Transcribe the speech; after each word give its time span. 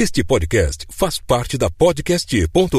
Este 0.00 0.22
podcast 0.22 0.86
faz 0.90 1.18
parte 1.18 1.58
da 1.58 1.68
podcast.com.br. 1.68 2.78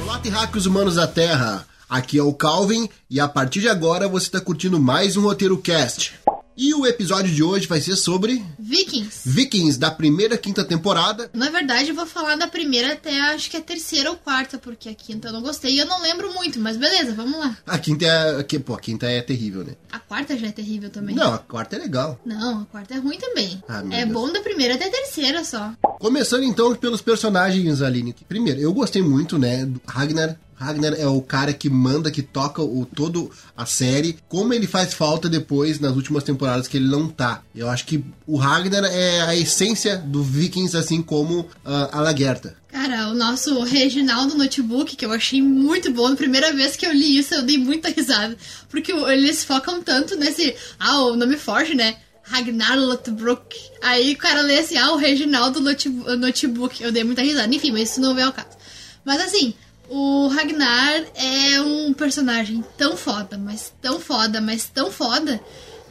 Olá, 0.00 0.20
terráqueos 0.20 0.66
humanos 0.66 0.94
da 0.94 1.08
Terra. 1.08 1.69
Aqui 1.90 2.16
é 2.16 2.22
o 2.22 2.32
Calvin 2.32 2.88
e 3.10 3.18
a 3.18 3.26
partir 3.26 3.58
de 3.58 3.68
agora 3.68 4.06
você 4.06 4.26
está 4.26 4.40
curtindo 4.40 4.78
mais 4.78 5.16
um 5.16 5.22
roteiro 5.22 5.58
cast. 5.58 6.14
E 6.56 6.72
o 6.72 6.86
episódio 6.86 7.34
de 7.34 7.42
hoje 7.42 7.66
vai 7.66 7.80
ser 7.80 7.96
sobre 7.96 8.44
Vikings. 8.60 9.28
Vikings 9.28 9.76
da 9.76 9.90
primeira 9.90 10.38
quinta 10.38 10.62
temporada. 10.62 11.28
Na 11.34 11.50
verdade, 11.50 11.88
eu 11.88 11.94
vou 11.96 12.06
falar 12.06 12.36
da 12.36 12.46
primeira 12.46 12.92
até 12.92 13.18
acho 13.32 13.50
que 13.50 13.56
a 13.56 13.60
terceira 13.60 14.08
ou 14.08 14.16
quarta, 14.16 14.56
porque 14.56 14.88
a 14.88 14.94
quinta 14.94 15.28
eu 15.28 15.32
não 15.32 15.42
gostei 15.42 15.72
e 15.72 15.78
eu 15.80 15.86
não 15.86 16.00
lembro 16.00 16.32
muito, 16.32 16.60
mas 16.60 16.76
beleza, 16.76 17.12
vamos 17.12 17.40
lá. 17.40 17.58
A 17.66 17.76
quinta 17.76 18.06
é, 18.06 18.42
que, 18.44 18.60
pô, 18.60 18.74
a 18.74 18.78
quinta 18.78 19.06
é 19.06 19.20
terrível, 19.20 19.64
né? 19.64 19.72
A 19.90 19.98
quarta 19.98 20.36
já 20.36 20.46
é 20.46 20.52
terrível 20.52 20.90
também. 20.90 21.16
Não, 21.16 21.34
a 21.34 21.38
quarta 21.38 21.74
é 21.74 21.78
legal. 21.80 22.20
Não, 22.24 22.60
a 22.60 22.64
quarta 22.66 22.94
é 22.94 22.98
ruim 22.98 23.18
também. 23.18 23.60
Ah, 23.68 23.82
é 23.90 24.04
Deus. 24.04 24.12
bom 24.12 24.32
da 24.32 24.40
primeira 24.40 24.74
até 24.74 24.86
a 24.86 24.90
terceira 24.92 25.42
só. 25.42 25.72
Começando 25.98 26.44
então 26.44 26.72
pelos 26.76 27.02
personagens, 27.02 27.82
Aline. 27.82 28.14
Primeiro, 28.28 28.60
eu 28.60 28.72
gostei 28.72 29.02
muito, 29.02 29.36
né, 29.40 29.66
do 29.66 29.80
Ragnar. 29.84 30.38
Ragnar 30.60 30.92
é 30.92 31.06
o 31.06 31.22
cara 31.22 31.54
que 31.54 31.70
manda, 31.70 32.10
que 32.10 32.20
toca 32.20 32.60
o 32.60 32.84
todo 32.84 33.30
a 33.56 33.64
série. 33.64 34.18
Como 34.28 34.52
ele 34.52 34.66
faz 34.66 34.92
falta 34.92 35.26
depois 35.26 35.80
nas 35.80 35.96
últimas 35.96 36.22
temporadas 36.22 36.68
que 36.68 36.76
ele 36.76 36.86
não 36.86 37.08
tá. 37.08 37.42
Eu 37.54 37.70
acho 37.70 37.86
que 37.86 38.04
o 38.26 38.36
Ragnar 38.36 38.84
é 38.84 39.22
a 39.22 39.34
essência 39.34 39.96
do 39.96 40.22
Vikings, 40.22 40.76
assim 40.76 41.00
como 41.00 41.48
ah, 41.64 41.88
a 41.92 42.00
Lagerta. 42.02 42.56
Cara, 42.70 43.08
o 43.08 43.14
nosso 43.14 43.62
Reginaldo 43.62 44.36
Notebook, 44.36 44.94
que 44.96 45.04
eu 45.06 45.12
achei 45.12 45.40
muito 45.40 45.90
bom, 45.92 46.06
a 46.08 46.14
primeira 46.14 46.52
vez 46.52 46.76
que 46.76 46.84
eu 46.86 46.92
li 46.92 47.16
isso, 47.18 47.34
eu 47.34 47.42
dei 47.42 47.56
muita 47.56 47.88
risada. 47.88 48.36
Porque 48.68 48.92
eles 48.92 49.42
focam 49.42 49.82
tanto 49.82 50.14
nesse. 50.14 50.54
Ah, 50.78 51.00
o 51.04 51.16
nome 51.16 51.36
forte, 51.38 51.74
né? 51.74 51.96
Ragnar 52.22 52.78
Lothbrok. 52.78 53.56
Aí 53.82 54.12
o 54.12 54.18
cara 54.18 54.42
lê 54.42 54.58
assim, 54.58 54.76
ah, 54.76 54.92
o 54.92 54.96
Reginaldo 54.96 55.58
Note- 55.58 55.88
Notebook. 55.88 56.82
Eu 56.82 56.92
dei 56.92 57.02
muita 57.02 57.22
risada. 57.22 57.52
Enfim, 57.52 57.72
mas 57.72 57.90
isso 57.90 58.00
não 58.00 58.14
veio 58.14 58.26
ao 58.26 58.32
caso. 58.32 58.56
Mas 59.04 59.20
assim, 59.22 59.54
o 59.90 60.28
Ragnar 60.28 61.04
é 61.16 61.60
um 61.60 61.92
personagem 61.92 62.64
tão 62.78 62.96
foda, 62.96 63.36
mas 63.36 63.72
tão 63.82 63.98
foda, 63.98 64.40
mas 64.40 64.66
tão 64.66 64.90
foda, 64.90 65.40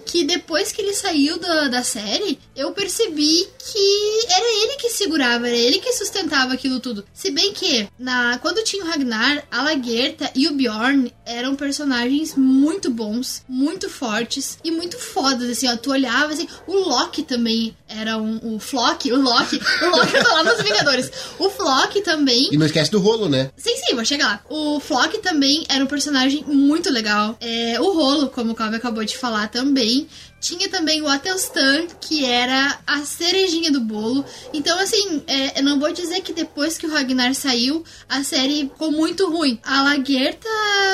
que 0.09 0.23
depois 0.23 0.71
que 0.71 0.81
ele 0.81 0.93
saiu 0.93 1.37
da, 1.37 1.67
da 1.67 1.83
série, 1.83 2.39
eu 2.55 2.71
percebi 2.71 3.47
que 3.59 4.25
era 4.27 4.63
ele 4.63 4.75
que 4.77 4.89
segurava, 4.89 5.47
era 5.47 5.55
ele 5.55 5.79
que 5.79 5.93
sustentava 5.93 6.53
aquilo 6.53 6.79
tudo. 6.79 7.05
Se 7.13 7.29
bem 7.29 7.53
que, 7.53 7.87
na, 7.97 8.39
quando 8.39 8.63
tinha 8.63 8.83
o 8.83 8.87
Ragnar, 8.87 9.43
a 9.51 9.61
Lagerta 9.61 10.31
e 10.33 10.47
o 10.47 10.53
Bjorn 10.53 11.13
eram 11.25 11.55
personagens 11.55 12.33
muito 12.35 12.89
bons, 12.89 13.43
muito 13.47 13.87
fortes 13.87 14.57
e 14.63 14.71
muito 14.71 14.97
fodas, 14.97 15.47
assim, 15.47 15.67
ó, 15.67 15.77
tu 15.77 15.91
olhava, 15.91 16.33
assim, 16.33 16.47
o 16.65 16.73
Loki 16.73 17.21
também 17.21 17.75
era 17.87 18.17
um, 18.17 18.55
o 18.55 18.59
Flock, 18.59 19.11
o 19.11 19.21
Loki, 19.21 19.59
o 19.83 19.89
Loki 19.95 20.15
eu 20.15 20.23
tô 20.23 20.29
lá 20.31 20.43
nos 20.43 20.61
Vingadores, 20.61 21.11
o 21.37 21.49
Flock 21.49 22.01
também 22.01 22.49
E 22.51 22.57
não 22.57 22.65
esquece 22.65 22.89
do 22.89 22.99
rolo, 22.99 23.29
né? 23.29 23.51
Sim, 23.57 23.75
sim, 23.77 23.95
vou 23.95 24.05
chegar 24.05 24.25
lá. 24.25 24.41
O 24.49 24.79
Flock 24.79 25.19
também 25.19 25.65
era 25.69 25.83
um 25.83 25.87
personagem 25.87 26.43
muito 26.47 26.89
legal. 26.89 27.37
É, 27.39 27.79
o 27.79 27.91
Rolo, 27.91 28.29
como 28.29 28.51
o 28.51 28.55
Calvin 28.55 28.77
acabou 28.77 29.03
de 29.03 29.17
falar 29.17 29.47
também. 29.49 29.98
Tinha 30.39 30.69
também 30.69 31.01
o 31.01 31.07
Atelstan, 31.07 31.87
que 31.99 32.23
era 32.23 32.79
a 32.87 32.99
cerejinha 33.03 33.71
do 33.71 33.81
bolo. 33.81 34.23
Então, 34.53 34.79
assim, 34.79 35.21
é, 35.27 35.59
eu 35.59 35.63
não 35.63 35.77
vou 35.77 35.91
dizer 35.91 36.21
que 36.21 36.31
depois 36.31 36.77
que 36.77 36.85
o 36.85 36.89
Ragnar 36.89 37.35
saiu, 37.35 37.83
a 38.07 38.23
série 38.23 38.61
ficou 38.61 38.89
muito 38.89 39.29
ruim. 39.29 39.59
A 39.63 39.83
Lagerta 39.83 40.47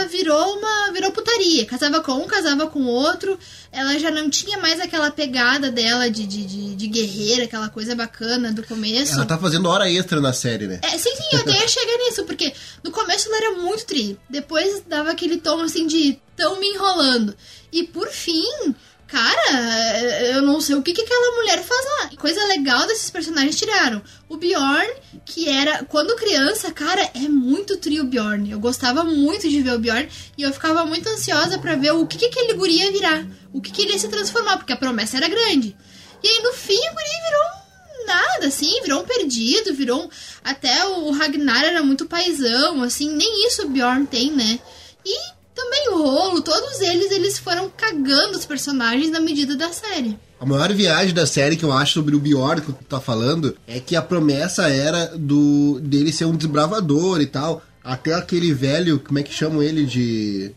virou 0.10 0.58
uma. 0.58 0.92
virou 0.92 1.12
putaria. 1.12 1.66
Casava 1.66 2.02
com 2.02 2.14
um, 2.14 2.26
casava 2.28 2.66
com 2.68 2.86
outro. 2.86 3.38
Ela 3.72 4.00
já 4.00 4.10
não 4.10 4.30
tinha 4.30 4.58
mais 4.58 4.80
aquela 4.80 5.12
pegada 5.12 5.70
dela 5.70 6.10
de, 6.10 6.26
de, 6.26 6.46
de, 6.46 6.76
de 6.76 6.88
guerreira, 6.88 7.44
aquela 7.44 7.70
coisa 7.70 7.94
bacana 7.94 8.52
do 8.52 8.64
começo. 8.64 9.14
Ela 9.14 9.26
tá 9.26 9.38
fazendo 9.38 9.70
hora 9.70 9.92
extra 9.92 10.20
na 10.20 10.34
série, 10.34 10.66
né? 10.66 10.80
É, 10.82 10.98
sim, 10.98 11.16
sim, 11.16 11.24
eu 11.34 11.40
até 11.42 11.52
ia 11.52 11.68
chegar 11.68 11.98
nisso, 11.98 12.24
porque 12.24 12.52
no 12.84 12.90
começo 12.90 13.28
ela 13.28 13.38
era 13.38 13.52
muito 13.62 13.86
tri. 13.86 14.18
Depois 14.28 14.82
dava 14.88 15.12
aquele 15.12 15.38
tom 15.38 15.62
assim 15.62 15.86
de 15.86 16.20
tão 16.36 16.60
me 16.60 16.68
enrolando. 16.68 17.36
E 17.72 17.84
por 17.84 18.08
fim, 18.08 18.74
cara, 19.08 20.00
eu 20.34 20.42
não 20.42 20.60
sei 20.60 20.76
o 20.76 20.82
que, 20.82 20.94
que 20.94 21.02
aquela 21.02 21.36
mulher 21.38 21.64
faz 21.64 21.86
lá. 21.86 22.10
Coisa 22.18 22.44
legal 22.46 22.86
desses 22.88 23.10
personagens 23.10 23.56
tiraram. 23.56 24.02
O 24.28 24.38
Bjorn, 24.38 24.94
que 25.26 25.48
era, 25.48 25.84
quando 25.86 26.16
criança, 26.16 26.72
cara, 26.72 27.10
é 27.14 27.28
muito 27.30 27.78
tri 27.78 28.00
o 28.00 28.06
Bjorn. 28.06 28.52
Eu 28.52 28.60
gostava 28.60 29.04
muito 29.04 29.48
de 29.48 29.62
ver 29.62 29.74
o 29.74 29.80
Bjorn 29.80 30.10
e 30.38 30.42
eu 30.42 30.54
ficava 30.54 30.86
muito 30.86 31.08
ansiosa 31.10 31.58
pra 31.60 31.76
ver 31.76 31.92
o 31.92 32.06
que, 32.06 32.18
que 32.18 32.26
aquele 32.26 32.54
guri 32.54 32.78
ia 32.78 32.92
virar. 32.92 33.26
O 33.54 33.62
que, 33.62 33.72
que 33.72 33.84
ele 33.84 33.94
ia 33.94 34.00
se 34.00 34.08
transformar, 34.08 34.58
porque 34.58 34.74
a 34.74 34.78
promessa 34.78 35.18
era 35.18 35.28
grande. 35.28 35.76
E 36.24 36.28
aí 36.28 36.42
no 36.42 36.54
fim 36.54 36.74
o 36.74 36.94
guri 36.94 37.24
virou 37.26 37.66
nada, 38.06 38.48
assim, 38.48 38.82
virou 38.82 39.02
um 39.02 39.06
perdido, 39.06 39.74
virou 39.74 40.04
um... 40.04 40.10
Até 40.44 40.86
o 40.86 41.12
Ragnar 41.12 41.64
era 41.64 41.84
muito 41.84 42.06
paizão, 42.06 42.84
assim, 42.84 43.12
nem 43.12 43.48
isso 43.48 43.64
o 43.64 43.70
Bjorn 43.70 44.06
tem, 44.06 44.32
né? 44.32 44.60
E 45.06 45.35
também 45.56 45.90
o 45.90 46.04
Rolo, 46.04 46.42
todos 46.42 46.82
eles, 46.82 47.12
eles 47.12 47.40
foram 47.40 47.72
cagando 47.76 48.38
os 48.38 48.46
personagens 48.46 49.10
na 49.10 49.20
medida 49.20 49.56
da 49.56 49.72
série. 49.72 50.18
A 50.40 50.46
maior 50.46 50.72
viagem 50.74 51.14
da 51.14 51.26
série 51.26 51.56
que 51.56 51.64
eu 51.64 51.72
acho 51.72 51.94
sobre 51.94 52.16
o 52.16 52.20
Bjorn 52.20 52.62
que 52.62 52.74
tu 52.74 52.84
tá 52.84 53.00
falando 53.00 53.56
é 53.66 53.80
que 53.80 53.96
a 53.96 54.02
promessa 54.02 54.68
era 54.68 55.14
do 55.18 55.80
dele 55.82 56.12
ser 56.12 56.26
um 56.26 56.36
desbravador 56.36 57.22
e 57.22 57.26
tal. 57.26 57.62
Até 57.84 58.14
aquele 58.14 58.54
velho, 58.54 59.00
como 59.00 59.18
é 59.20 59.24
que 59.24 59.34
chamam 59.34 59.64
ele 59.64 59.86
de. 59.86 60.52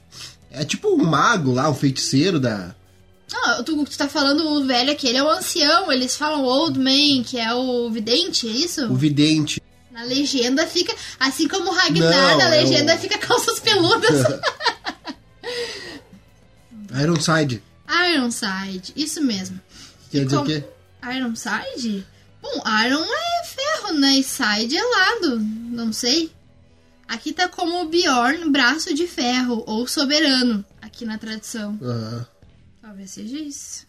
É 0.50 0.64
tipo 0.64 0.88
um 0.88 1.04
mago 1.04 1.52
lá, 1.52 1.68
um 1.70 1.74
feiticeiro 1.74 2.40
da. 2.40 2.74
Ah, 3.32 3.62
tu, 3.64 3.84
tu 3.84 3.96
tá 3.98 4.08
falando 4.08 4.48
o 4.48 4.66
velho 4.66 4.90
aquele, 4.90 5.18
é 5.18 5.22
o 5.22 5.28
ancião, 5.30 5.92
eles 5.92 6.16
falam 6.16 6.42
Old 6.44 6.78
Man, 6.78 7.22
que 7.22 7.38
é 7.38 7.52
o 7.54 7.90
vidente, 7.90 8.48
é 8.48 8.50
isso? 8.50 8.86
O 8.90 8.96
vidente. 8.96 9.62
Na 9.92 10.02
legenda 10.04 10.66
fica, 10.66 10.94
assim 11.20 11.46
como 11.46 11.70
o 11.70 11.74
Ragnar, 11.74 12.10
Não, 12.32 12.38
na 12.38 12.54
é 12.54 12.62
legenda 12.62 12.94
o- 12.94 12.98
fica 12.98 13.18
calças 13.18 13.60
peludas. 13.60 14.10
Ironside. 17.02 17.62
Ironside, 18.14 18.92
isso 18.96 19.22
mesmo. 19.22 19.60
Quer 20.10 20.24
dizer 20.24 20.36
o 20.36 20.38
como- 20.40 20.50
quê? 20.50 20.64
Ironside? 21.02 22.06
Bom, 22.40 22.62
Iron 22.86 23.04
é 23.04 23.44
ferro, 23.44 23.94
né? 23.94 24.12
E 24.18 24.22
side 24.22 24.76
é 24.76 24.82
lado, 24.82 25.38
não 25.40 25.92
sei. 25.92 26.30
Aqui 27.08 27.32
tá 27.32 27.48
como 27.48 27.86
Bjorn, 27.88 28.50
braço 28.50 28.94
de 28.94 29.06
ferro, 29.06 29.64
ou 29.66 29.86
soberano, 29.86 30.64
aqui 30.80 31.04
na 31.04 31.18
tradução. 31.18 31.78
Aham. 31.82 32.26
Talvez 32.82 33.10
seja 33.10 33.38
isso. 33.38 33.86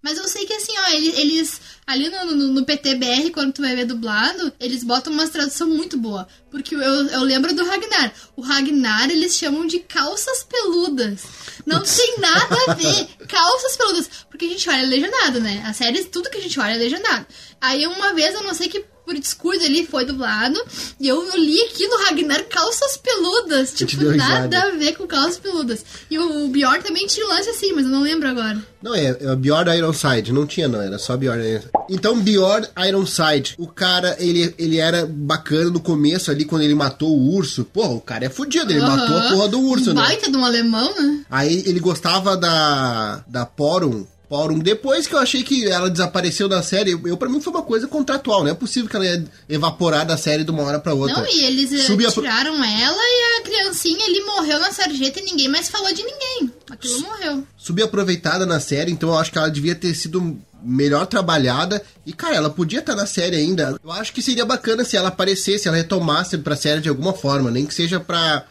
Mas 0.00 0.16
eu 0.16 0.28
sei 0.28 0.46
que 0.46 0.52
assim, 0.52 0.72
ó, 0.78 0.90
eles, 0.90 1.18
eles 1.18 1.60
ali 1.86 2.08
no, 2.08 2.24
no, 2.24 2.48
no 2.54 2.64
PTBR, 2.64 3.30
quando 3.30 3.52
tu 3.52 3.62
vai 3.62 3.74
ver 3.74 3.84
dublado, 3.84 4.52
eles 4.60 4.84
botam 4.84 5.12
uma 5.12 5.26
tradução 5.26 5.68
muito 5.68 5.98
boa. 5.98 6.28
Porque 6.50 6.74
eu, 6.74 6.80
eu 6.80 7.20
lembro 7.22 7.54
do 7.54 7.64
Ragnar. 7.64 8.12
O 8.36 8.40
Ragnar 8.40 9.10
eles 9.10 9.36
chamam 9.36 9.66
de 9.66 9.80
calças 9.80 10.44
peludas. 10.44 11.22
Não 11.66 11.82
tem 11.82 12.18
nada 12.18 12.56
a 12.68 12.74
ver. 12.74 13.08
Calças 13.26 13.76
peludas. 13.76 14.08
Porque 14.30 14.46
a 14.46 14.48
gente 14.48 14.70
olha 14.70 14.86
legendado, 14.86 15.40
né? 15.40 15.64
A 15.66 15.72
série, 15.72 16.04
tudo 16.04 16.30
que 16.30 16.38
a 16.38 16.42
gente 16.42 16.58
olha 16.60 16.72
é 16.72 16.78
legendado. 16.78 17.26
Aí 17.60 17.86
uma 17.86 18.14
vez, 18.14 18.34
eu 18.34 18.42
não 18.42 18.54
sei 18.54 18.68
que 18.68 18.84
por 19.08 19.18
descuido 19.18 19.64
ali 19.64 19.86
foi 19.86 20.04
dublado, 20.04 20.62
e 21.00 21.08
eu 21.08 21.34
li 21.34 21.58
aqui 21.62 21.88
no 21.88 21.96
Ragnar 22.04 22.44
calças 22.44 22.98
peludas. 22.98 23.72
Tipo, 23.72 24.04
nada 24.04 24.64
a 24.64 24.70
ver 24.72 24.96
com 24.96 25.06
calças 25.06 25.38
peludas. 25.38 25.82
E 26.10 26.18
o, 26.18 26.46
Bjorn 26.48 26.82
também 26.82 27.06
tinha 27.06 27.24
um 27.24 27.30
lance 27.30 27.48
assim, 27.48 27.72
mas 27.72 27.86
eu 27.86 27.90
não 27.90 28.02
lembro 28.02 28.28
agora. 28.28 28.62
Não, 28.82 28.94
é, 28.94 29.16
é 29.18 29.36
Bjorn 29.36 29.74
Ironside. 29.74 30.30
Não 30.30 30.46
tinha, 30.46 30.68
não. 30.68 30.82
Era 30.82 30.98
só 30.98 31.16
Bjorn. 31.16 31.42
Então, 31.88 32.20
Bjorn 32.20 32.66
Ironside. 32.86 33.54
O 33.56 33.66
cara, 33.66 34.14
ele, 34.18 34.54
ele 34.58 34.76
era 34.76 35.06
bacana 35.06 35.70
no 35.70 35.80
começo 35.80 36.30
ali, 36.30 36.44
quando 36.44 36.62
ele 36.62 36.74
matou 36.74 37.08
o 37.08 37.34
urso. 37.34 37.64
Pô, 37.64 37.86
o 37.86 38.00
cara 38.02 38.26
é 38.26 38.28
fudido. 38.28 38.70
Ele 38.70 38.80
matou 38.80 39.16
a 39.16 39.28
porra 39.30 39.48
do 39.48 39.60
urso, 39.60 39.92
um 39.92 39.94
né? 39.94 40.02
Baita 40.02 40.30
de 40.30 40.36
um 40.36 40.44
alemão, 40.44 40.94
né? 40.94 41.24
Aí 41.30 41.62
ele 41.64 41.80
gostava 41.80 42.36
da, 42.36 43.24
da 43.26 43.46
Porum. 43.46 44.04
Porum. 44.28 44.58
Depois 44.58 45.06
que 45.06 45.14
eu 45.14 45.18
achei 45.18 45.42
que 45.42 45.66
ela 45.66 45.88
desapareceu 45.88 46.48
da 46.48 46.62
série, 46.62 46.90
eu, 47.04 47.16
para 47.16 47.28
mim 47.28 47.40
foi 47.40 47.52
uma 47.52 47.62
coisa 47.62 47.86
contratual. 47.88 48.44
Não 48.44 48.50
é 48.50 48.54
possível 48.54 48.88
que 48.90 48.94
ela 48.96 49.06
ia 49.06 49.24
evaporar 49.48 50.04
da 50.04 50.16
série 50.18 50.44
de 50.44 50.50
uma 50.50 50.62
hora 50.64 50.78
pra 50.78 50.92
outra. 50.92 51.16
Não, 51.16 51.26
e 51.26 51.44
eles 51.44 51.72
eh, 51.72 51.78
Subia 51.86 52.12
pro- 52.12 52.22
tiraram 52.22 52.54
ela 52.62 52.98
e 52.98 53.40
a 53.40 53.42
criancinha 53.42 54.04
ali 54.04 54.20
morreu 54.20 54.58
na 54.60 54.70
sarjeta 54.70 55.20
e 55.20 55.24
ninguém 55.24 55.48
mais 55.48 55.68
falou 55.68 55.92
de 55.94 56.02
ninguém. 56.02 56.52
Aquilo 56.70 57.00
morreu. 57.00 57.42
Subaproveitada 57.56 58.44
na 58.44 58.60
série, 58.60 58.92
então 58.92 59.08
eu 59.10 59.18
acho 59.18 59.32
que 59.32 59.38
ela 59.38 59.50
devia 59.50 59.74
ter 59.74 59.94
sido 59.94 60.38
melhor 60.62 61.06
trabalhada. 61.06 61.82
E, 62.04 62.12
cara, 62.12 62.36
ela 62.36 62.50
podia 62.50 62.80
estar 62.80 62.94
na 62.94 63.06
série 63.06 63.36
ainda. 63.36 63.78
Eu 63.82 63.92
acho 63.92 64.12
que 64.12 64.20
seria 64.20 64.44
bacana 64.44 64.84
se 64.84 64.96
ela 64.96 65.08
aparecesse, 65.08 65.68
ela 65.68 65.76
retomasse 65.76 66.36
pra 66.38 66.56
série 66.56 66.80
de 66.80 66.88
alguma 66.88 67.12
forma, 67.14 67.50
nem 67.50 67.64
que 67.64 67.72
seja 67.74 67.98
pra 68.00 68.44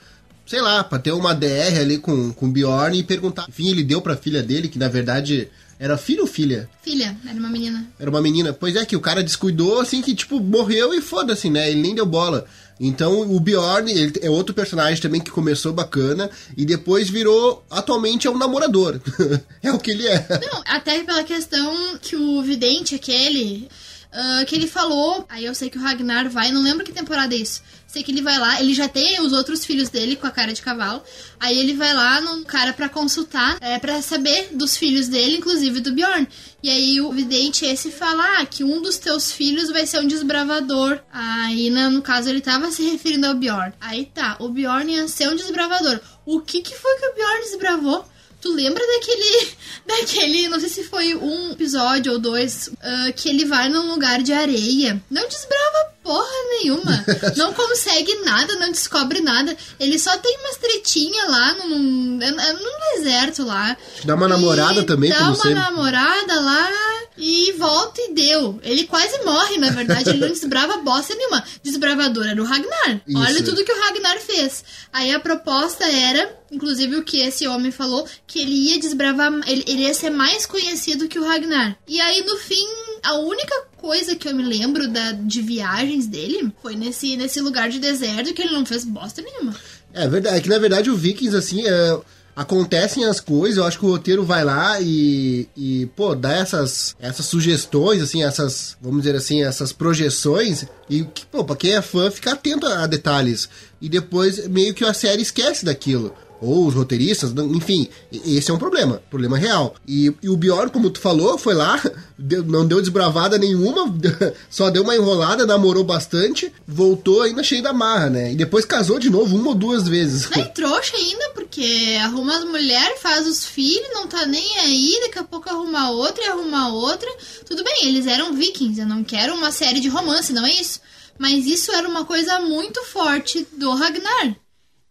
sei 0.46 0.62
lá, 0.62 0.82
pra 0.82 0.98
ter 0.98 1.12
uma 1.12 1.36
DR 1.36 1.78
ali 1.78 1.98
com, 1.98 2.32
com 2.32 2.46
o 2.46 2.50
Bjorn 2.50 2.98
e 2.98 3.04
perguntar. 3.04 3.46
Enfim, 3.50 3.70
ele 3.70 3.84
deu 3.84 4.02
pra 4.02 4.16
filha 4.16 4.42
dele, 4.42 4.70
que 4.70 4.80
na 4.80 4.88
verdade 4.88 5.50
era 5.80 5.98
filho 5.98 6.22
ou 6.22 6.28
filha? 6.28 6.70
Filha, 6.82 7.16
era 7.26 7.38
uma 7.38 7.50
menina. 7.50 7.88
Era 8.00 8.10
uma 8.10 8.22
menina. 8.22 8.52
Pois 8.52 8.76
é, 8.76 8.86
que 8.86 8.96
o 8.96 9.02
cara 9.02 9.24
descuidou, 9.24 9.80
assim, 9.80 10.02
que, 10.02 10.16
tipo, 10.16 10.40
morreu 10.40 10.94
e 10.94 11.02
foda-se, 11.02 11.50
né? 11.50 11.70
Ele 11.70 11.82
nem 11.82 11.96
deu 11.96 12.06
bola. 12.06 12.46
Então, 12.80 13.22
o 13.22 13.40
Bjorn 13.40 13.92
ele 13.92 14.14
é 14.22 14.30
outro 14.30 14.54
personagem 14.54 15.02
também 15.02 15.22
que 15.22 15.32
começou 15.32 15.74
bacana 15.74 16.30
e 16.56 16.66
depois 16.66 17.10
virou, 17.10 17.66
atualmente, 17.70 18.28
é 18.28 18.30
um 18.30 18.38
namorador. 18.38 19.00
é 19.62 19.72
o 19.72 19.80
que 19.80 19.92
ele 19.92 20.08
é. 20.08 20.26
Não, 20.52 20.62
até 20.66 21.04
pela 21.04 21.24
questão 21.24 21.98
que 22.00 22.16
o 22.16 22.42
vidente, 22.44 22.96
aquele, 22.96 23.68
uh, 24.18 24.46
que 24.46 24.56
ele 24.56 24.68
falou, 24.68 25.26
aí 25.30 25.46
eu 25.46 25.54
sei 25.54 25.70
que 25.70 25.78
o 25.78 25.82
Ragnar 25.82 26.30
vai, 26.30 26.52
não 26.52 26.62
lembro 26.62 26.84
que 26.84 26.92
temporada 26.92 27.36
é 27.36 27.38
isso. 27.38 27.62
Sei 27.86 28.04
que 28.04 28.12
ele 28.12 28.22
vai 28.22 28.38
lá, 28.38 28.60
ele 28.60 28.74
já 28.74 28.90
tem 28.90 29.22
os 29.22 29.32
outros 29.32 29.64
filhos 29.64 29.90
dele 29.90 30.18
com 30.18 30.28
a 30.28 30.32
cara 30.32 30.52
de 30.52 30.62
cavalo. 30.62 31.02
Aí 31.40 31.58
ele 31.58 31.74
vai 31.74 31.94
lá 31.94 32.20
no 32.20 32.44
cara 32.44 32.74
para 32.74 32.90
consultar, 32.90 33.58
é, 33.62 33.80
para 33.80 34.02
saber 34.02 34.50
dos 34.52 34.76
filhos 34.76 35.08
dele, 35.08 35.38
inclusive 35.38 35.80
do 35.80 35.94
Bjorn. 35.94 36.28
E 36.62 36.70
aí 36.70 37.00
o 37.00 37.12
vidente 37.14 37.66
esse 37.66 37.90
fala 37.90 38.40
ah, 38.40 38.46
que 38.46 38.62
um 38.62 38.82
dos 38.82 38.98
teus 38.98 39.32
filhos 39.32 39.70
vai 39.70 39.86
ser 39.86 40.00
um 40.00 40.08
desbravador. 40.08 41.00
Aí 41.12 41.70
no 41.70 42.02
caso 42.02 42.30
ele 42.30 42.42
tava 42.42 42.72
se 42.72 42.84
referindo 42.84 43.26
ao 43.26 43.36
Bjorn. 43.36 43.74
Aí 43.80 44.06
tá, 44.06 44.36
o 44.42 44.50
Bjorn 44.50 44.92
ia 44.92 45.08
ser 45.08 45.30
um 45.30 45.36
desbravador. 45.36 46.02
O 46.26 46.42
que 46.42 46.62
que 46.62 46.76
foi 46.76 46.94
que 46.98 47.08
o 47.08 47.16
Bjorn 47.16 47.42
desbravou? 47.44 48.06
Tu 48.42 48.52
lembra 48.52 48.86
daquele. 48.86 49.48
Daquele. 49.88 50.48
Não 50.50 50.60
sei 50.60 50.70
se 50.70 50.84
foi 50.84 51.16
um 51.16 51.52
episódio 51.52 52.14
ou 52.14 52.20
dois. 52.20 52.68
Uh, 52.68 53.14
que 53.16 53.30
ele 53.30 53.46
vai 53.46 53.70
num 53.70 53.90
lugar 53.90 54.22
de 54.22 54.34
areia. 54.34 55.02
Não 55.10 55.28
desbrava 55.28 55.94
porra 56.08 56.38
nenhuma. 56.52 57.06
não 57.36 57.54
consegue 57.54 58.16
nada, 58.24 58.56
não 58.56 58.72
descobre 58.72 59.20
nada. 59.20 59.56
Ele 59.78 60.00
só 60.00 60.18
tem 60.18 60.38
umas 60.40 60.56
tretinhas 60.56 61.30
lá 61.30 61.54
num, 61.56 61.78
num 62.18 62.96
deserto 62.96 63.44
lá. 63.44 63.76
Dá 64.06 64.16
uma 64.16 64.30
namorada 64.30 64.86
também, 64.86 65.10
Dá 65.10 65.24
uma 65.24 65.36
sempre. 65.36 65.56
namorada 65.56 66.40
lá 66.40 66.72
e 67.18 67.52
volta 67.54 68.00
e 68.00 68.14
deu. 68.14 68.58
Ele 68.64 68.86
quase 68.86 69.22
morre, 69.26 69.58
na 69.58 69.70
verdade. 69.72 70.12
Ele 70.12 70.20
não 70.20 70.30
desbrava 70.32 70.78
bosta 70.78 71.14
nenhuma. 71.14 71.44
Desbravador 71.62 72.26
era 72.26 72.42
o 72.42 72.46
Ragnar. 72.46 73.02
Isso. 73.06 73.20
Olha 73.20 73.44
tudo 73.44 73.66
que 73.66 73.74
o 73.74 73.82
Ragnar 73.82 74.18
fez. 74.20 74.64
Aí 74.94 75.12
a 75.12 75.20
proposta 75.20 75.84
era, 75.86 76.34
inclusive 76.50 76.96
o 76.96 77.04
que 77.04 77.20
esse 77.20 77.46
homem 77.48 77.72
falou, 77.72 78.08
que 78.26 78.40
ele 78.40 78.70
ia 78.70 78.80
desbravar. 78.80 79.34
Ele, 79.46 79.66
ele 79.68 79.82
ia 79.84 79.94
ser 79.94 80.10
mais 80.12 80.46
conhecido 80.46 81.10
que 81.10 81.20
o 81.20 81.26
Ragnar. 81.26 81.76
E 81.86 82.00
aí, 82.00 82.24
no 82.24 82.38
fim, 82.38 82.66
a 83.04 83.16
única 83.20 83.56
coisa 83.78 84.16
que 84.16 84.28
eu 84.28 84.36
me 84.36 84.44
lembro 84.44 84.88
da, 84.88 85.12
de 85.12 85.42
viagens 85.42 86.08
dele 86.08 86.52
foi 86.62 86.76
nesse, 86.76 87.16
nesse 87.18 87.40
lugar 87.40 87.70
de 87.70 87.80
deserto 87.80 88.34
que 88.34 88.42
ele 88.42 88.54
não 88.54 88.66
fez 88.66 88.84
bosta 88.84 89.22
nenhuma. 89.22 89.56
É 89.94 90.08
verdade, 90.08 90.38
é 90.38 90.42
que 90.42 90.50
na 90.50 90.60
verdade 90.60 90.90
o 90.90 90.96
Vikings, 90.96 91.36
assim, 91.36 91.66
é, 91.66 92.00
acontecem 92.36 93.04
as 93.04 93.20
coisas, 93.20 93.58
eu 93.58 93.66
acho 93.66 93.80
que 93.80 93.86
o 93.86 93.90
roteiro 93.90 94.24
vai 94.24 94.44
lá 94.44 94.80
e, 94.80 95.50
e 95.58 95.88
pô, 95.96 96.14
dá 96.14 96.34
essas, 96.34 96.96
essas 97.00 97.26
sugestões, 97.26 98.02
assim, 98.02 98.24
essas, 98.24 98.78
vamos 98.80 99.02
dizer 99.02 99.16
assim, 99.16 99.44
essas 99.44 99.72
projeções, 99.74 100.66
e, 100.90 101.04
pô, 101.32 101.44
pra 101.44 101.56
quem 101.56 101.74
é 101.74 101.82
fã, 101.82 102.12
fica 102.12 102.34
atento 102.34 102.68
a 102.68 102.86
detalhes. 102.86 103.50
E 103.82 103.90
depois, 103.90 104.48
meio 104.48 104.74
que 104.74 104.86
a 104.86 104.94
série 104.94 105.22
esquece 105.22 105.66
daquilo 105.66 106.14
ou 106.42 106.68
os 106.68 106.74
roteiristas, 106.74 107.32
enfim, 107.32 107.88
esse 108.12 108.52
é 108.52 108.54
um 108.54 108.58
problema, 108.58 109.02
problema 109.10 109.38
real. 109.38 109.76
E, 109.88 110.14
e 110.22 110.30
o 110.30 110.38
Bjorn, 110.38 110.72
como 110.72 110.90
tu 110.90 111.00
falou, 111.00 111.38
foi 111.38 111.54
lá, 111.54 111.82
deu, 112.18 112.44
não 112.44 112.66
deu 112.66 112.80
desbravada 112.80 113.38
nenhuma, 113.38 113.94
só 114.50 114.70
deu 114.70 114.84
uma 114.84 114.96
enrolada, 114.96 115.46
namorou 115.46 115.84
bastante, 115.84 116.52
voltou 116.68 117.22
ainda 117.22 117.44
cheio 117.44 117.64
da 117.64 117.74
marra, 117.74 118.10
né? 118.10 118.32
E 118.32 118.36
depois 118.36 118.66
casou 118.66 119.00
de 119.00 119.10
novo 119.10 119.36
uma 119.36 119.50
ou 119.50 119.56
duas 119.56 119.88
vezes. 119.88 120.30
Nem 120.30 120.46
trouxa 120.46 120.96
ainda, 120.96 121.30
porque 121.34 121.98
arruma 122.02 122.38
as 122.38 122.44
mulheres, 122.44 123.02
faz 123.02 123.28
os 123.28 123.46
filhos, 123.46 123.94
não 123.94 124.08
tá 124.08 124.26
nem 124.26 124.60
aí, 124.60 125.00
daqui 125.02 125.20
a 125.20 125.24
pouco 125.24 125.50
arruma 125.50 125.92
outra 125.92 126.24
e 126.24 126.28
arruma 126.28 126.70
outra. 126.70 127.10
Tudo 127.46 127.64
bem, 127.64 127.88
eles 127.88 128.06
eram 128.06 128.34
vikings, 128.34 128.80
eu 128.80 128.88
não 128.88 129.04
quero 129.04 129.34
uma 129.34 129.52
série 129.52 129.80
de 129.80 129.90
romance, 129.90 130.34
não 130.34 130.46
é 130.46 130.52
isso? 130.52 130.80
Mas 131.18 131.46
isso 131.46 131.72
era 131.72 131.88
uma 131.88 132.06
coisa 132.06 132.40
muito 132.40 132.84
forte 132.84 133.48
do 133.58 133.74
Ragnar. 133.74 134.36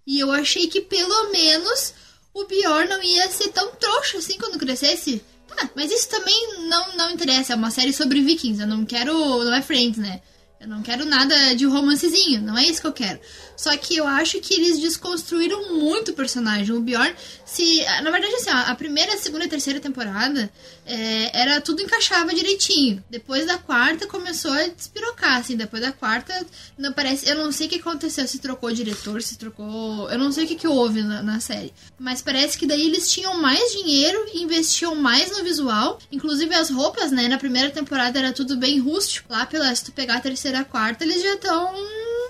E 0.06 0.20
eu 0.20 0.31
achei 0.31 0.69
que 0.69 0.81
pelo 0.81 1.31
menos 1.31 1.94
o 2.32 2.44
Bjorn 2.44 2.88
não 2.88 3.03
ia 3.03 3.29
ser 3.31 3.49
tão 3.49 3.73
trouxa 3.73 4.19
assim 4.19 4.38
quando 4.38 4.58
crescesse. 4.58 5.23
Tá, 5.49 5.70
mas 5.75 5.91
isso 5.91 6.08
também 6.08 6.69
não, 6.69 6.97
não 6.97 7.11
interessa. 7.11 7.53
É 7.53 7.56
uma 7.56 7.70
série 7.70 7.93
sobre 7.93 8.23
vikings. 8.23 8.61
Eu 8.61 8.67
não 8.67 8.85
quero. 8.85 9.12
Não 9.12 9.55
é 9.55 9.62
Friends, 9.62 9.99
né? 9.99 10.20
Eu 10.61 10.69
não 10.69 10.82
quero 10.82 11.05
nada 11.05 11.55
de 11.55 11.67
romancezinho, 11.67 12.41
não 12.41 12.56
é 12.56 12.64
isso 12.64 12.81
que 12.81 12.87
eu 12.87 12.93
quero. 12.93 13.20
Só 13.56 13.76
que 13.76 13.97
eu 13.97 14.06
acho 14.06 14.41
que 14.41 14.55
eles 14.55 14.79
desconstruíram 14.79 15.75
muito 15.75 16.11
o 16.11 16.14
personagem. 16.14 16.75
O 16.75 16.81
Bjorn, 16.81 17.14
se. 17.44 17.85
Na 18.03 18.11
verdade, 18.11 18.35
assim, 18.35 18.50
a 18.50 18.75
primeira, 18.75 19.17
segunda 19.17 19.44
e 19.44 19.49
terceira 19.49 19.81
temporada 19.81 20.50
é, 20.85 21.41
era 21.41 21.61
tudo 21.61 21.82
encaixava 21.82 22.35
direitinho. 22.35 23.03
Depois 23.08 23.47
da 23.47 23.56
quarta 23.56 24.06
começou 24.06 24.53
a 24.53 24.67
despirocar, 24.69 25.38
assim. 25.38 25.56
Depois 25.56 25.82
da 25.82 25.91
quarta, 25.91 26.47
não 26.76 26.93
parece. 26.93 27.29
Eu 27.29 27.37
não 27.37 27.50
sei 27.50 27.67
o 27.67 27.70
que 27.70 27.81
aconteceu, 27.81 28.26
se 28.29 28.38
trocou 28.38 28.70
diretor, 28.73 29.23
se 29.23 29.38
trocou. 29.38 30.11
Eu 30.11 30.19
não 30.19 30.31
sei 30.31 30.44
o 30.44 30.49
que, 30.49 30.56
que 30.56 30.69
houve 30.69 31.02
na, 31.02 31.23
na 31.23 31.41
série. 31.41 31.73
Mas 31.99 32.20
parece 32.20 32.59
que 32.59 32.67
daí 32.67 32.87
eles 32.87 33.11
tinham 33.11 33.41
mais 33.41 33.73
dinheiro 33.73 34.26
e 34.35 34.43
investiam 34.43 34.94
mais 34.94 35.37
no 35.37 35.43
visual. 35.43 35.99
Inclusive 36.12 36.55
as 36.55 36.70
roupas, 36.70 37.11
né? 37.11 37.26
Na 37.26 37.38
primeira 37.38 37.70
temporada 37.70 38.19
era 38.19 38.32
tudo 38.32 38.56
bem 38.56 38.79
rústico. 38.79 39.32
Lá 39.32 39.47
pela. 39.47 39.75
Se 39.75 39.85
tu 39.85 39.93
pegar 39.93 40.17
a 40.17 40.20
terceira 40.20 40.61
a 40.61 40.64
quarta, 40.64 41.05
eles 41.05 41.23
já 41.23 41.35
estão 41.35 41.75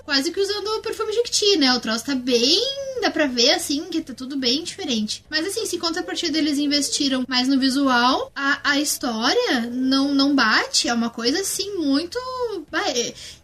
quase 0.07 0.31
que 0.31 0.39
usando 0.39 0.65
o 0.67 0.81
perfume 0.81 1.11
Jequiti, 1.11 1.57
né? 1.57 1.73
O 1.73 1.81
troço 1.81 2.05
tá 2.05 2.15
bem. 2.15 2.61
dá 3.01 3.11
pra 3.11 3.27
ver 3.27 3.51
assim 3.51 3.83
que 3.89 3.99
tá 3.99 4.13
tudo 4.13 4.37
bem 4.37 4.63
diferente. 4.63 5.21
Mas 5.29 5.45
assim, 5.45 5.65
se 5.65 5.77
contrapartida 5.77 6.37
eles 6.37 6.57
investiram 6.57 7.25
mais 7.27 7.49
no 7.49 7.59
visual, 7.59 8.31
a, 8.33 8.71
a 8.71 8.79
história 8.79 9.69
não, 9.69 10.15
não 10.15 10.33
bate. 10.33 10.87
É 10.87 10.93
uma 10.93 11.09
coisa 11.09 11.41
assim 11.41 11.75
muito. 11.75 12.17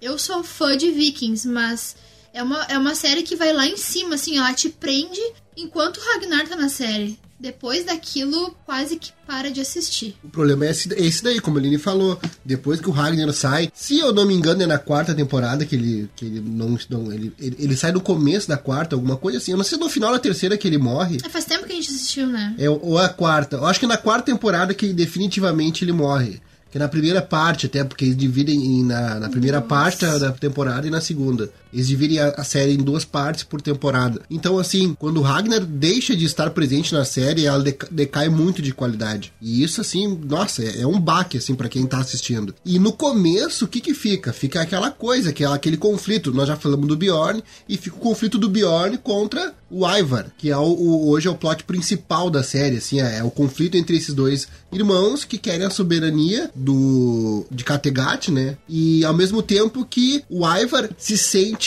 Eu 0.01 0.18
sou 0.18 0.42
fã 0.42 0.77
de 0.77 0.89
Vikings, 0.89 1.45
mas. 1.50 1.98
É 2.33 2.42
uma, 2.42 2.63
é 2.63 2.77
uma 2.77 2.95
série 2.95 3.24
que 3.24 3.36
vai 3.36 3.51
lá 3.51 3.68
em 3.68 3.77
cima, 3.77 4.15
assim, 4.15 4.38
ela 4.38 4.54
te 4.54 4.68
prende 4.69 5.21
enquanto 5.56 6.00
Ragnar 6.00 6.48
tá 6.48 6.56
na 6.56 6.68
série 6.68 7.19
depois 7.43 7.83
daquilo, 7.83 8.55
quase 8.65 8.95
que 8.95 9.11
para 9.27 9.51
de 9.51 9.59
assistir. 9.59 10.15
O 10.23 10.29
problema 10.29 10.65
é 10.65 10.71
esse, 10.71 10.93
esse 10.93 11.21
daí, 11.21 11.41
como 11.41 11.57
a 11.57 11.59
Aline 11.59 11.77
falou. 11.77 12.17
Depois 12.45 12.79
que 12.79 12.87
o 12.87 12.91
Ragnar 12.93 13.33
sai, 13.33 13.69
se 13.73 13.99
eu 13.99 14.13
não 14.13 14.25
me 14.25 14.33
engano, 14.33 14.63
é 14.63 14.65
na 14.65 14.79
quarta 14.79 15.13
temporada 15.13 15.65
que 15.65 15.75
ele, 15.75 16.09
que 16.15 16.25
ele 16.25 16.39
não. 16.39 16.77
não 16.89 17.11
ele, 17.11 17.33
ele, 17.37 17.57
ele, 17.59 17.75
sai 17.75 17.91
no 17.91 17.99
começo 17.99 18.47
da 18.47 18.55
quarta, 18.55 18.95
alguma 18.95 19.17
coisa 19.17 19.39
assim. 19.39 19.51
Eu 19.51 19.57
não 19.57 19.65
sei 19.65 19.77
se 19.77 19.83
no 19.83 19.89
final 19.89 20.13
da 20.13 20.19
terceira 20.19 20.57
que 20.57 20.65
ele 20.65 20.77
morre. 20.77 21.17
É, 21.21 21.27
faz 21.27 21.43
tempo 21.43 21.65
que 21.65 21.73
a 21.73 21.75
gente 21.75 21.89
assistiu, 21.89 22.27
né? 22.27 22.55
É, 22.57 22.69
ou 22.69 22.97
a 22.97 23.09
quarta. 23.09 23.57
Eu 23.57 23.65
acho 23.65 23.77
que 23.77 23.85
é 23.85 23.89
na 23.89 23.97
quarta 23.97 24.31
temporada 24.31 24.73
que 24.73 24.93
definitivamente 24.93 25.83
ele 25.83 25.91
morre. 25.91 26.41
Que 26.71 26.77
é 26.77 26.79
na 26.79 26.88
primeira 26.88 27.21
parte, 27.21 27.65
até, 27.65 27.83
porque 27.83 28.05
eles 28.05 28.15
dividem 28.15 28.57
em, 28.57 28.85
na, 28.85 29.19
na 29.19 29.29
primeira 29.29 29.57
Nossa. 29.57 29.67
parte 29.67 30.05
da 30.05 30.31
temporada 30.31 30.88
e 30.88 30.89
na 30.89 31.01
segunda. 31.01 31.51
Eles 31.74 31.88
dividem 31.88 32.20
a, 32.20 32.44
série 32.44 32.74
em 32.74 32.77
duas 32.77 33.03
partes 33.03 33.44
por 33.44 33.62
temporada. 33.62 34.22
Então, 34.30 34.58
assim, 34.60 34.96
quando 34.98 35.22
Ragnar 35.22 35.65
deixa 35.65 36.15
de 36.15 36.25
estar 36.25 36.50
presente 36.51 36.94
na 36.94 37.03
série, 37.03 37.46
ela 37.46 37.63
decai 37.89 38.30
muito 38.30 38.62
de 38.62 38.74
qualidade. 38.74 39.34
E 39.42 39.63
isso, 39.63 39.82
assim, 39.82 40.20
nossa, 40.25 40.63
é, 40.63 40.82
é 40.82 40.88
um 40.88 41.00
baque, 41.00 41.38
assim, 41.38 41.56
para 41.56 41.70
quem 41.70 41.86
tá 41.86 42.00
assistindo. 42.00 42.53
E 42.65 42.77
no 42.77 42.94
começo, 42.94 43.65
o 43.65 43.68
que 43.68 43.82
que 43.82 43.94
fica? 43.94 44.32
Fica 44.32 44.62
aquela 44.62 44.92
coisa, 44.92 45.34
que 45.34 45.44
é 45.44 45.48
aquele 45.48 45.77
conflito. 45.77 46.34
Nós 46.34 46.48
já 46.48 46.56
falamos 46.56 46.88
do 46.88 46.96
Bjorn, 46.96 47.44
e 47.68 47.77
fica 47.77 47.96
o 47.96 48.00
conflito 48.00 48.38
do 48.38 48.50
Bjorn 48.50 48.98
contra 48.98 49.53
o 49.74 49.89
Ivar, 49.89 50.27
que 50.38 50.51
é 50.51 50.58
o, 50.58 50.62
o, 50.62 51.10
hoje 51.10 51.27
é 51.27 51.32
o 51.32 51.36
plot 51.36 51.63
principal 51.63 52.30
da 52.30 52.44
série, 52.44 52.77
assim, 52.77 53.01
é, 53.01 53.18
é, 53.18 53.24
o 53.24 53.32
conflito 53.32 53.75
entre 53.75 53.98
esses 53.98 54.13
dois 54.13 54.48
irmãos 54.72 55.25
que 55.25 55.38
querem 55.38 55.65
a 55.65 55.70
soberania 55.72 56.51
do 56.56 57.46
de 57.50 57.63
Kattegat, 57.63 58.30
né? 58.30 58.56
E 58.70 59.03
ao 59.03 59.13
mesmo 59.13 59.42
tempo 59.42 59.84
que 59.84 60.24
o 60.30 60.48
Ivar 60.48 60.89
se 60.96 61.18
sente 61.18 61.62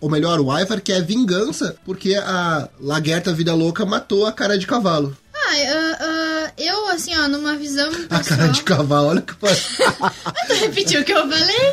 ou 0.00 0.08
melhor, 0.08 0.40
o 0.40 0.56
Ivar 0.56 0.80
quer 0.80 1.02
vingança 1.02 1.76
porque 1.84 2.14
a 2.14 2.68
Lagerta 2.80 3.32
Vida 3.32 3.54
Louca 3.54 3.84
matou 3.84 4.26
a 4.26 4.32
cara 4.32 4.58
de 4.58 4.66
cavalo. 4.66 5.16
Ah, 5.34 5.52
uh, 5.52 6.48
uh, 6.48 6.52
eu, 6.56 6.88
assim, 6.88 7.16
ó, 7.16 7.28
numa 7.28 7.56
visão. 7.56 7.90
Pessoal... 7.90 8.08
A 8.20 8.24
cara 8.24 8.48
de 8.48 8.62
cavalo, 8.62 9.08
olha 9.08 9.20
o 9.20 9.22
que 9.22 9.34
tu 10.48 10.54
repetiu 10.60 11.00
o 11.00 11.04
que 11.04 11.12
eu 11.12 11.28
falei? 11.28 11.72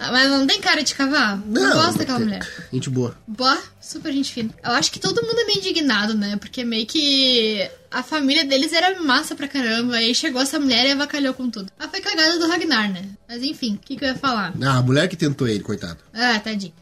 Mas 0.00 0.30
não 0.30 0.46
tem 0.46 0.60
cara 0.60 0.82
de 0.82 0.94
cavalo? 0.94 1.42
Não, 1.46 1.62
não 1.62 1.72
gosto 1.76 1.98
daquela 1.98 2.18
mulher. 2.18 2.46
Gente 2.72 2.88
boa. 2.90 3.14
Boa, 3.26 3.58
super 3.80 4.12
gente 4.12 4.32
fina. 4.32 4.50
Eu 4.64 4.72
acho 4.72 4.90
que 4.90 4.98
todo 4.98 5.22
mundo 5.22 5.38
é 5.38 5.44
meio 5.44 5.58
indignado, 5.58 6.14
né? 6.14 6.36
Porque 6.36 6.64
meio 6.64 6.86
que 6.86 7.70
a 7.90 8.02
família 8.02 8.44
deles 8.44 8.72
era 8.72 9.00
massa 9.02 9.34
pra 9.34 9.48
caramba. 9.48 9.96
Aí 9.96 10.14
chegou 10.14 10.42
essa 10.42 10.58
mulher 10.58 10.86
e 10.86 10.92
avacalhou 10.92 11.34
com 11.34 11.50
tudo. 11.50 11.70
Mas 11.78 11.90
foi 11.90 12.00
cagada 12.00 12.38
do 12.38 12.48
Ragnar, 12.48 12.92
né? 12.92 13.04
Mas 13.28 13.42
enfim, 13.42 13.74
o 13.74 13.78
que, 13.78 13.96
que 13.96 14.04
eu 14.04 14.08
ia 14.08 14.14
falar? 14.14 14.52
Ah, 14.62 14.78
a 14.78 14.82
mulher 14.82 15.08
que 15.08 15.16
tentou 15.16 15.48
ele, 15.48 15.60
coitado. 15.60 15.98
Ah, 16.12 16.38
tadinho. 16.38 16.74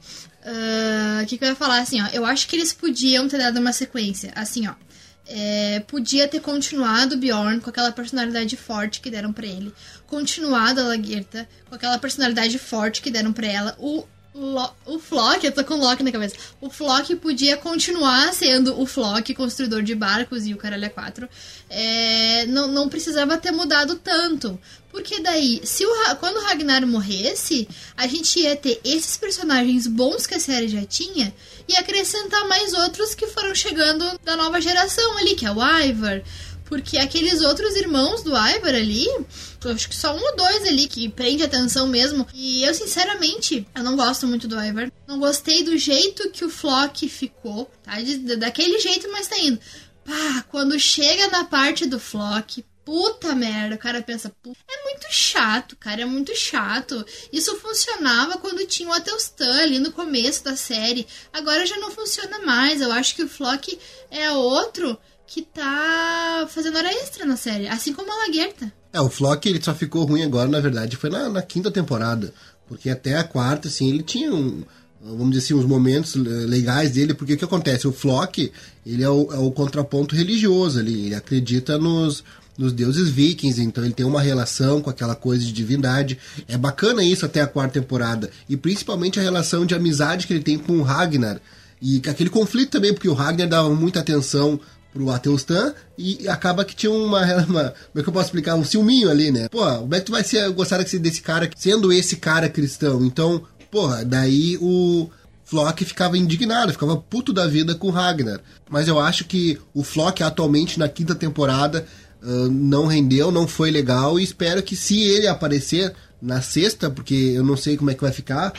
Ah, 0.45 1.21
o 1.21 1.25
uh, 1.25 1.27
que, 1.27 1.39
que 1.39 1.45
eu 1.45 1.49
ia 1.49 1.57
falar 1.57 1.81
assim, 1.81 2.01
ó? 2.03 2.07
Eu 2.13 2.25
acho 2.25 2.47
que 2.49 2.57
eles 2.57 2.73
podiam 2.73 3.29
ter 3.29 3.39
dado 3.39 3.59
uma 3.59 3.73
sequência. 3.73 4.33
Assim, 4.35 4.67
ó. 4.69 4.75
É, 5.29 5.81
podia 5.89 6.29
ter 6.29 6.41
continuado 6.41 7.17
o 7.17 7.19
Bjorn 7.19 7.61
com 7.61 7.69
aquela 7.69 7.91
personalidade 7.91 8.57
forte 8.57 9.01
que 9.01 9.11
deram 9.11 9.33
para 9.33 9.47
ele. 9.47 9.75
Continuado 10.07 10.81
a 10.81 10.85
Lagerta 10.85 11.49
com 11.69 11.75
aquela 11.75 11.99
personalidade 11.99 12.57
forte 12.59 13.03
que 13.03 13.11
deram 13.11 13.33
para 13.33 13.47
ela. 13.47 13.77
O, 13.79 14.05
Lo- 14.39 14.71
o 14.85 14.99
Flock, 14.99 15.45
eu 15.47 15.53
tô 15.53 15.65
com 15.65 15.77
Loki 15.77 16.03
na 16.03 16.13
cabeça. 16.13 16.37
O 16.61 16.69
Flock 16.69 17.17
podia 17.17 17.57
continuar 17.57 18.35
sendo 18.35 18.79
o 18.79 18.85
Flock, 18.85 19.35
construidor 19.35 19.83
de 19.83 19.95
barcos 19.95 20.47
e 20.47 20.53
o 20.53 20.59
Caralho 20.59 20.85
é 20.85 20.89
4. 20.91 21.27
É, 21.71 22.47
não, 22.47 22.69
não 22.69 22.89
precisava 22.89 23.39
ter 23.39 23.51
mudado 23.51 23.97
tanto. 23.97 24.59
Porque 24.91 25.21
daí, 25.21 25.61
se 25.65 25.85
o, 25.85 25.91
quando 26.21 26.37
o 26.37 26.43
Ragnar 26.45 26.87
morresse, 26.87 27.69
a 27.97 28.07
gente 28.07 28.39
ia 28.41 28.57
ter 28.57 28.81
esses 28.85 29.17
personagens 29.17 29.87
bons 29.87 30.27
que 30.27 30.35
a 30.35 30.41
série 30.41 30.69
já 30.69 30.85
tinha 30.85 31.35
e 31.69 31.77
acrescentar 31.77 32.47
mais 32.49 32.73
outros 32.73 33.15
que 33.15 33.27
foram 33.27 33.55
chegando 33.55 34.19
da 34.25 34.37
nova 34.37 34.61
geração 34.61 35.19
ali, 35.19 35.35
que 35.35 35.45
é 35.45 35.51
o 35.51 35.59
Ivar. 35.85 36.23
Porque 36.67 36.99
aqueles 36.99 37.41
outros 37.43 37.77
irmãos 37.77 38.23
do 38.23 38.31
Ivar 38.31 38.75
ali, 38.75 39.07
acho 39.73 39.89
que 39.89 39.95
só 39.97 40.15
um 40.15 40.21
ou 40.21 40.37
dois 40.37 40.65
ali 40.67 40.89
que 40.89 41.09
prende 41.09 41.43
atenção 41.45 41.87
mesmo. 41.87 42.27
E 42.35 42.63
eu, 42.65 42.75
sinceramente, 42.75 43.67
eu 43.75 43.83
não 43.85 43.97
gosto 43.97 44.27
muito 44.27 44.49
do 44.49 44.61
Ivar. 44.63 44.91
Não 45.07 45.19
gostei 45.19 45.63
do 45.63 45.77
jeito 45.79 46.29
que 46.31 46.45
o 46.45 46.51
Flock 46.51 47.09
ficou, 47.09 47.71
tá? 47.83 48.01
De- 48.01 48.37
daquele 48.37 48.79
jeito, 48.81 49.09
mas 49.13 49.29
tá 49.29 49.39
indo. 49.39 49.59
Pá, 50.05 50.45
quando 50.51 50.79
chega 50.79 51.29
na 51.29 51.45
parte 51.45 51.87
do 51.87 51.99
Flock, 52.01 52.65
puta 52.85 53.35
merda, 53.35 53.75
o 53.75 53.79
cara 53.79 54.01
pensa, 54.03 54.33
"Pu- 54.43 54.57
é 54.69 54.85
muito 54.85 55.07
chato, 55.11 55.77
cara, 55.77 56.03
é 56.03 56.05
muito 56.05 56.35
chato. 56.37 57.05
Isso 57.33 57.57
funcionava 57.57 58.39
quando 58.39 58.65
tinha 58.67 58.89
o 58.89 58.93
Atelstan 58.93 59.61
ali 59.61 59.79
no 59.81 59.91
começo 59.93 60.45
da 60.45 60.57
série. 60.57 61.07
Agora 61.33 61.67
já 61.67 61.77
não 61.79 61.91
funciona 61.91 62.39
mais. 62.41 62.81
Eu 62.81 62.93
acho 62.93 63.15
que 63.17 63.23
o 63.25 63.29
Flock 63.29 63.77
é 64.11 64.31
outro 64.31 64.97
que 65.27 65.43
tá 65.43 66.47
fazendo 66.49 66.79
hora 66.79 66.93
extra 66.93 67.25
na 67.25 67.37
série, 67.37 67.67
assim 67.67 67.93
como 67.93 68.11
a 68.13 68.27
Laguerta. 68.27 68.73
É, 68.93 69.01
o 69.01 69.11
Flock 69.11 69.49
ele 69.49 69.63
só 69.63 69.75
ficou 69.75 70.05
ruim 70.05 70.23
agora, 70.23 70.49
na 70.49 70.61
verdade, 70.61 70.97
foi 70.97 71.11
na, 71.11 71.29
na 71.29 71.43
quinta 71.43 71.71
temporada. 71.71 72.33
Porque 72.69 72.91
até 72.91 73.17
a 73.17 73.25
quarta, 73.25 73.69
assim, 73.69 73.89
ele 73.89 74.03
tinha 74.03 74.33
um. 74.33 74.63
Vamos 75.01 75.31
dizer 75.31 75.45
assim, 75.45 75.55
uns 75.55 75.67
momentos 75.69 76.17
eh, 76.17 76.19
legais 76.47 76.91
dele, 76.91 77.15
porque 77.15 77.35
o 77.35 77.37
que 77.37 77.45
acontece? 77.45 77.87
O 77.87 77.93
Flock, 77.93 78.51
ele 78.85 79.05
é 79.05 79.09
o, 79.09 79.33
é 79.33 79.39
o 79.39 79.53
contraponto 79.53 80.17
religioso 80.17 80.81
ali, 80.81 81.07
ele 81.07 81.15
acredita 81.15 81.79
nos, 81.79 82.25
nos 82.59 82.73
deuses 82.73 83.09
vikings, 83.09 83.63
então 83.63 83.85
ele 83.85 83.95
tem 83.95 84.05
uma 84.05 84.21
relação 84.21 84.81
com 84.81 84.91
aquela 84.91 85.15
coisa 85.15 85.45
de 85.45 85.53
divindade. 85.53 86.19
É 86.49 86.57
bacana 86.57 87.05
isso 87.05 87.25
até 87.25 87.41
a 87.41 87.47
quarta 87.47 87.81
temporada, 87.81 88.31
e 88.49 88.57
principalmente 88.57 89.21
a 89.21 89.23
relação 89.23 89.65
de 89.65 89.77
amizade 89.77 90.27
que 90.27 90.33
ele 90.33 90.43
tem 90.43 90.59
com 90.59 90.79
o 90.79 90.83
Ragnar, 90.83 91.41
e 91.81 92.03
aquele 92.09 92.31
conflito 92.31 92.71
também, 92.71 92.93
porque 92.93 93.09
o 93.09 93.15
Ragnar 93.15 93.49
dava 93.49 93.73
muita 93.73 94.01
atenção 94.01 94.59
pro 94.97 95.11
Ateustan 95.11 95.75
e 95.99 96.27
acaba 96.29 96.65
que 96.65 96.75
tinha 96.75 96.91
uma, 96.91 97.23
uma. 97.45 97.65
Como 97.65 97.97
é 97.97 98.03
que 98.03 98.09
eu 98.09 98.13
posso 98.13 98.27
explicar? 98.27 98.55
Um 98.55 98.65
ciúminho 98.65 99.11
ali, 99.11 99.31
né? 99.31 99.49
Pô, 99.49 99.61
como 99.61 99.95
é 99.95 100.01
que 100.01 100.07
tu 100.07 100.13
vai 100.13 100.25
ser, 100.25 100.49
gostar 100.51 100.83
desse, 100.83 101.21
cara, 101.21 101.51
sendo 101.55 101.93
esse 101.93 102.17
cara 102.17 102.49
cristão? 102.49 103.05
Então, 103.05 103.43
porra, 103.71 104.05
daí 104.05 104.57
o 104.61 105.09
Flock 105.45 105.85
ficava 105.85 106.17
indignado, 106.17 106.73
ficava 106.73 106.97
puto 106.97 107.33
da 107.33 107.47
vida 107.47 107.75
com 107.75 107.91
Ragnar. 107.91 108.41
Mas 108.71 108.89
eu 108.89 108.99
acho 108.99 109.25
que 109.25 109.59
o 109.75 109.85
Flock 109.85 110.23
atualmente 110.23 110.79
na 110.79 110.89
quinta 110.89 111.15
temporada 111.15 111.87
ah, 112.23 112.49
não 112.51 112.87
rendeu, 112.87 113.31
não 113.31 113.47
foi 113.47 113.71
legal 113.71 114.19
e 114.19 114.25
espero 114.25 114.63
que 114.63 114.75
se 114.75 114.99
ele 115.01 115.27
aparecer 115.27 115.95
na 116.21 116.41
sexta, 116.41 116.91
porque 116.91 117.15
eu 117.15 117.45
não 117.45 117.57
sei 117.57 117.77
como 117.77 117.91
é 117.91 117.95
que 117.95 118.03
vai 118.03 118.13
ficar. 118.13 118.53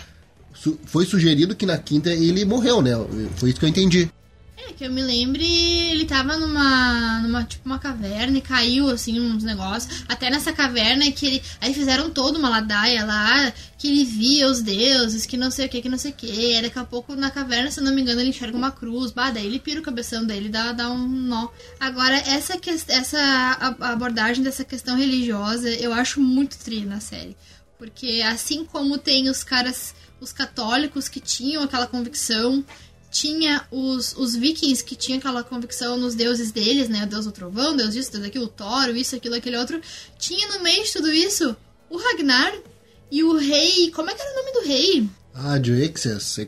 Foi 0.85 1.05
sugerido 1.05 1.55
que 1.55 1.65
na 1.65 1.77
quinta 1.77 2.11
ele 2.11 2.43
morreu, 2.43 2.81
né? 2.81 2.91
Foi 3.35 3.49
isso 3.49 3.59
que 3.59 3.65
eu 3.65 3.69
entendi. 3.69 4.09
É, 4.59 4.73
que 4.73 4.83
eu 4.83 4.91
me 4.91 5.03
lembre, 5.03 5.45
ele 5.45 6.03
tava 6.05 6.35
numa, 6.35 7.19
numa, 7.19 7.43
tipo, 7.43 7.63
uma 7.63 7.77
caverna 7.77 8.39
e 8.39 8.41
caiu, 8.41 8.89
assim, 8.89 9.19
uns 9.19 9.43
negócios. 9.43 10.03
Até 10.07 10.31
nessa 10.31 10.51
caverna 10.51 11.11
que 11.11 11.27
ele... 11.27 11.43
Aí 11.61 11.75
fizeram 11.75 12.09
toda 12.09 12.39
uma 12.39 12.49
ladaia 12.49 13.05
lá, 13.05 13.53
que 13.77 13.87
ele 13.87 14.03
via 14.03 14.47
os 14.47 14.59
deuses, 14.59 15.27
que 15.27 15.37
não 15.37 15.51
sei 15.51 15.67
o 15.67 15.69
que, 15.69 15.79
que 15.79 15.89
não 15.89 15.97
sei 15.99 16.09
o 16.09 16.15
que. 16.15 16.59
Daqui 16.59 16.79
a 16.79 16.83
pouco, 16.83 17.15
na 17.15 17.29
caverna, 17.29 17.69
se 17.69 17.79
eu 17.79 17.83
não 17.83 17.93
me 17.93 18.01
engano, 18.01 18.19
ele 18.19 18.29
enxerga 18.29 18.57
uma 18.57 18.71
cruz. 18.71 19.11
Bah, 19.11 19.29
daí 19.29 19.45
ele 19.45 19.59
pira 19.59 19.79
o 19.79 19.83
cabeção 19.83 20.25
dele, 20.25 20.49
dá, 20.49 20.71
dá 20.71 20.89
um 20.89 21.07
nó. 21.07 21.49
Agora, 21.79 22.15
essa, 22.15 22.57
que, 22.57 22.71
essa 22.71 23.75
abordagem 23.79 24.43
dessa 24.43 24.65
questão 24.65 24.97
religiosa, 24.97 25.69
eu 25.69 25.93
acho 25.93 26.19
muito 26.19 26.57
tri 26.57 26.83
na 26.83 26.99
série. 26.99 27.37
Porque 27.77 28.23
assim 28.25 28.65
como 28.65 28.97
tem 28.97 29.29
os 29.29 29.43
caras, 29.43 29.93
os 30.19 30.33
católicos 30.33 31.07
que 31.07 31.19
tinham 31.19 31.61
aquela 31.61 31.85
convicção 31.85 32.65
tinha 33.11 33.65
os, 33.71 34.13
os 34.17 34.35
vikings 34.35 34.83
que 34.83 34.95
tinham 34.95 35.19
aquela 35.19 35.43
convicção 35.43 35.97
nos 35.97 36.13
deuses 36.15 36.51
deles, 36.51 36.89
né? 36.89 37.03
O 37.03 37.07
deus 37.07 37.25
do 37.25 37.31
trovão, 37.31 37.75
deus 37.75 37.93
disso, 37.93 38.11
deus 38.11 38.23
daquilo, 38.23 38.45
o 38.45 38.49
Thor, 38.49 38.89
isso, 38.95 39.15
aquilo, 39.15 39.35
aquele 39.35 39.57
outro. 39.57 39.81
Tinha 40.19 40.47
no 40.49 40.61
meio 40.61 40.83
de 40.83 40.91
tudo 40.93 41.11
isso 41.11 41.55
o 41.89 41.97
Ragnar 41.97 42.53
e 43.11 43.23
o 43.23 43.35
rei. 43.37 43.89
Como 43.91 44.09
é 44.09 44.13
que 44.13 44.21
era 44.21 44.31
o 44.31 44.35
nome 44.35 44.51
do 44.53 44.67
rei? 44.67 45.09
Ah, 45.33 45.57
de 45.57 45.71
Excess. 45.71 46.39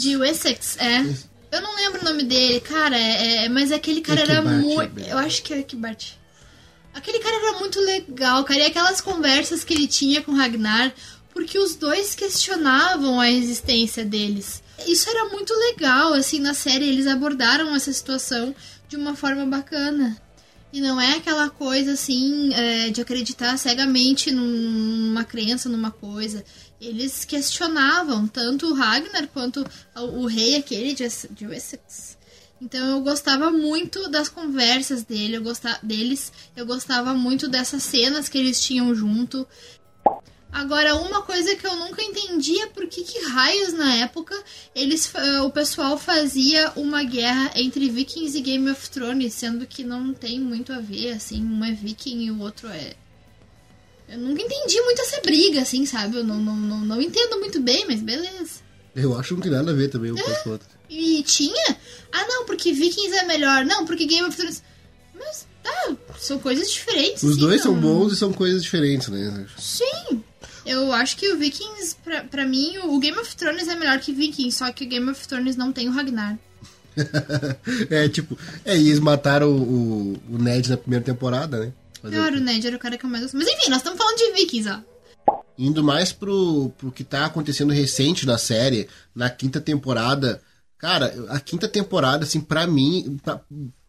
De 0.00 0.16
Wessex, 0.16 0.76
é. 0.78 1.00
Eu 1.50 1.60
não 1.60 1.76
lembro 1.76 2.00
o 2.00 2.04
nome 2.04 2.22
dele, 2.24 2.60
cara, 2.60 2.96
é, 2.98 3.44
é- 3.44 3.48
mas 3.48 3.70
aquele 3.70 4.00
cara 4.00 4.20
era 4.22 4.42
muito. 4.42 5.00
é. 5.00 5.12
Eu 5.12 5.18
acho 5.18 5.42
que 5.42 5.52
é 5.52 5.60
Equibart. 5.60 6.12
Aquele 6.94 7.20
cara 7.20 7.36
era 7.36 7.58
muito 7.58 7.80
legal, 7.80 8.42
cara. 8.44 8.60
E 8.60 8.66
aquelas 8.66 9.00
conversas 9.00 9.62
que 9.64 9.72
ele 9.72 9.86
tinha 9.86 10.22
com 10.22 10.32
o 10.32 10.36
Ragnar, 10.36 10.92
porque 11.32 11.58
os 11.58 11.74
dois 11.74 12.14
questionavam 12.14 13.20
a 13.20 13.30
existência 13.30 14.04
deles. 14.04 14.62
Isso 14.86 15.08
era 15.08 15.28
muito 15.28 15.52
legal, 15.54 16.12
assim, 16.14 16.40
na 16.40 16.54
série. 16.54 16.88
Eles 16.88 17.06
abordaram 17.06 17.74
essa 17.74 17.92
situação 17.92 18.54
de 18.88 18.96
uma 18.96 19.14
forma 19.16 19.46
bacana. 19.46 20.16
E 20.72 20.80
não 20.80 20.98
é 20.98 21.16
aquela 21.16 21.50
coisa 21.50 21.92
assim 21.92 22.52
é, 22.54 22.88
de 22.88 23.00
acreditar 23.02 23.58
cegamente 23.58 24.30
num- 24.30 25.08
numa 25.08 25.22
crença, 25.22 25.68
numa 25.68 25.90
coisa. 25.90 26.42
Eles 26.80 27.24
questionavam 27.26 28.26
tanto 28.26 28.66
o 28.68 28.74
Ragnar 28.74 29.28
quanto 29.28 29.64
o, 29.94 30.26
rei 30.26 30.56
aquele 30.56 30.94
de 30.94 31.46
Wessex. 31.46 32.16
Então 32.60 32.90
eu 32.90 33.00
gostava 33.00 33.50
muito 33.50 34.08
das 34.08 34.28
conversas 34.28 35.02
dele, 35.02 35.36
eu 35.36 35.42
gostava, 35.42 35.78
deles, 35.82 36.32
eu 36.56 36.64
gostava 36.64 37.12
muito 37.12 37.48
dessas 37.48 37.82
cenas 37.82 38.28
que 38.28 38.38
eles 38.38 38.60
tinham 38.62 38.94
junto. 38.94 39.46
Agora, 40.52 40.94
uma 40.96 41.22
coisa 41.22 41.56
que 41.56 41.66
eu 41.66 41.74
nunca 41.76 42.02
entendi 42.02 42.60
é 42.60 42.66
por 42.66 42.86
que, 42.86 43.02
que 43.04 43.18
raios 43.26 43.72
na 43.72 43.94
época 43.96 44.38
eles, 44.74 45.06
fa- 45.06 45.42
o 45.44 45.50
pessoal 45.50 45.96
fazia 45.96 46.70
uma 46.76 47.02
guerra 47.02 47.52
entre 47.56 47.88
Vikings 47.88 48.36
e 48.36 48.42
Game 48.42 48.70
of 48.70 48.90
Thrones, 48.90 49.32
sendo 49.32 49.66
que 49.66 49.82
não 49.82 50.12
tem 50.12 50.38
muito 50.38 50.70
a 50.72 50.78
ver, 50.78 51.12
assim, 51.12 51.42
um 51.42 51.64
é 51.64 51.72
Viking 51.72 52.26
e 52.26 52.30
o 52.30 52.40
outro 52.40 52.68
é. 52.68 52.94
Eu 54.08 54.18
nunca 54.18 54.42
entendi 54.42 54.78
muito 54.82 55.00
essa 55.00 55.22
briga, 55.22 55.62
assim, 55.62 55.86
sabe? 55.86 56.18
Eu 56.18 56.24
não, 56.24 56.36
não, 56.38 56.54
não, 56.54 56.80
não 56.80 57.00
entendo 57.00 57.38
muito 57.38 57.58
bem, 57.58 57.86
mas 57.86 58.02
beleza. 58.02 58.60
Eu 58.94 59.18
acho 59.18 59.28
que 59.30 59.34
não 59.36 59.40
tem 59.40 59.52
nada 59.52 59.70
a 59.70 59.74
ver 59.74 59.88
também 59.88 60.12
um 60.12 60.16
com 60.16 60.30
as 60.30 60.44
outras. 60.46 60.70
E 60.90 61.22
tinha? 61.22 61.76
Ah, 62.12 62.26
não, 62.28 62.44
porque 62.44 62.74
Vikings 62.74 63.16
é 63.16 63.24
melhor. 63.24 63.64
Não, 63.64 63.86
porque 63.86 64.04
Game 64.04 64.28
of 64.28 64.36
Thrones. 64.36 64.62
Mas 65.14 65.46
tá, 65.62 65.96
são 66.18 66.38
coisas 66.38 66.70
diferentes. 66.70 67.22
Os 67.22 67.36
sim, 67.36 67.40
dois 67.40 67.62
são 67.62 67.72
não- 67.72 67.80
bons 67.80 68.12
e 68.12 68.16
são 68.16 68.34
coisas 68.34 68.62
diferentes, 68.62 69.08
né? 69.08 69.46
Sim. 69.56 70.22
Eu 70.64 70.92
acho 70.92 71.16
que 71.16 71.28
o 71.32 71.38
Vikings, 71.38 71.96
pra, 72.04 72.22
pra 72.24 72.46
mim, 72.46 72.78
o 72.78 72.98
Game 72.98 73.18
of 73.18 73.34
Thrones 73.36 73.66
é 73.68 73.74
melhor 73.74 73.98
que 74.00 74.12
Vikings, 74.12 74.56
só 74.58 74.70
que 74.72 74.84
o 74.84 74.88
Game 74.88 75.10
of 75.10 75.26
Thrones 75.26 75.56
não 75.56 75.72
tem 75.72 75.88
o 75.88 75.92
Ragnar. 75.92 76.38
é 77.90 78.08
tipo, 78.08 78.38
é, 78.64 78.76
eles 78.76 79.00
mataram 79.00 79.48
o, 79.50 79.62
o, 79.62 80.34
o 80.34 80.38
Ned 80.38 80.68
na 80.70 80.76
primeira 80.76 81.04
temporada, 81.04 81.58
né? 81.58 81.72
O 82.04 82.08
Pior, 82.08 82.32
o 82.32 82.40
Ned 82.40 82.66
era 82.66 82.76
o 82.76 82.78
cara 82.78 82.96
que 82.98 83.04
eu 83.04 83.10
mais 83.10 83.22
gosto. 83.24 83.36
Mas 83.36 83.48
enfim, 83.48 83.70
nós 83.70 83.78
estamos 83.78 83.98
falando 83.98 84.16
de 84.18 84.32
Vikings, 84.32 84.68
ó. 84.70 84.80
Indo 85.58 85.82
mais 85.84 86.12
pro, 86.12 86.70
pro 86.78 86.90
que 86.92 87.04
tá 87.04 87.24
acontecendo 87.26 87.72
recente 87.72 88.26
na 88.26 88.38
série, 88.38 88.88
na 89.14 89.30
quinta 89.30 89.60
temporada. 89.60 90.40
Cara, 90.78 91.14
a 91.28 91.38
quinta 91.38 91.68
temporada, 91.68 92.24
assim, 92.24 92.40
pra 92.40 92.66
mim, 92.66 93.18
pra- 93.22 93.40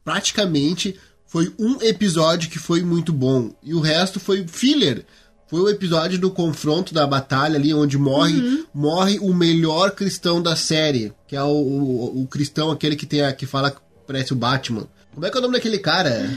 praticamente 0.03 0.99
foi 1.25 1.53
um 1.57 1.81
episódio 1.81 2.49
que 2.49 2.59
foi 2.59 2.83
muito 2.83 3.11
bom. 3.11 3.51
E 3.63 3.73
o 3.73 3.79
resto 3.79 4.19
foi 4.19 4.45
filler. 4.47 5.05
Foi 5.53 5.61
o 5.61 5.69
episódio 5.69 6.17
do 6.17 6.31
confronto 6.31 6.95
da 6.95 7.05
batalha 7.05 7.57
ali, 7.57 7.71
onde 7.75 7.95
morre, 7.95 8.65
morre 8.73 9.19
o 9.19 9.31
melhor 9.31 9.91
cristão 9.91 10.41
da 10.41 10.55
série. 10.55 11.13
Que 11.27 11.35
é 11.35 11.43
o, 11.43 11.45
o, 11.45 12.23
o 12.23 12.27
cristão, 12.27 12.71
aquele 12.71 12.95
que, 12.95 13.05
tem 13.05 13.21
a, 13.21 13.31
que 13.31 13.45
fala 13.45 13.69
que 13.69 13.77
parece 14.07 14.33
o 14.33 14.35
Batman. 14.35 14.87
Como 15.13 15.23
é 15.23 15.29
que 15.29 15.37
é 15.37 15.39
o 15.39 15.43
nome 15.43 15.53
daquele 15.53 15.77
cara? 15.77 16.27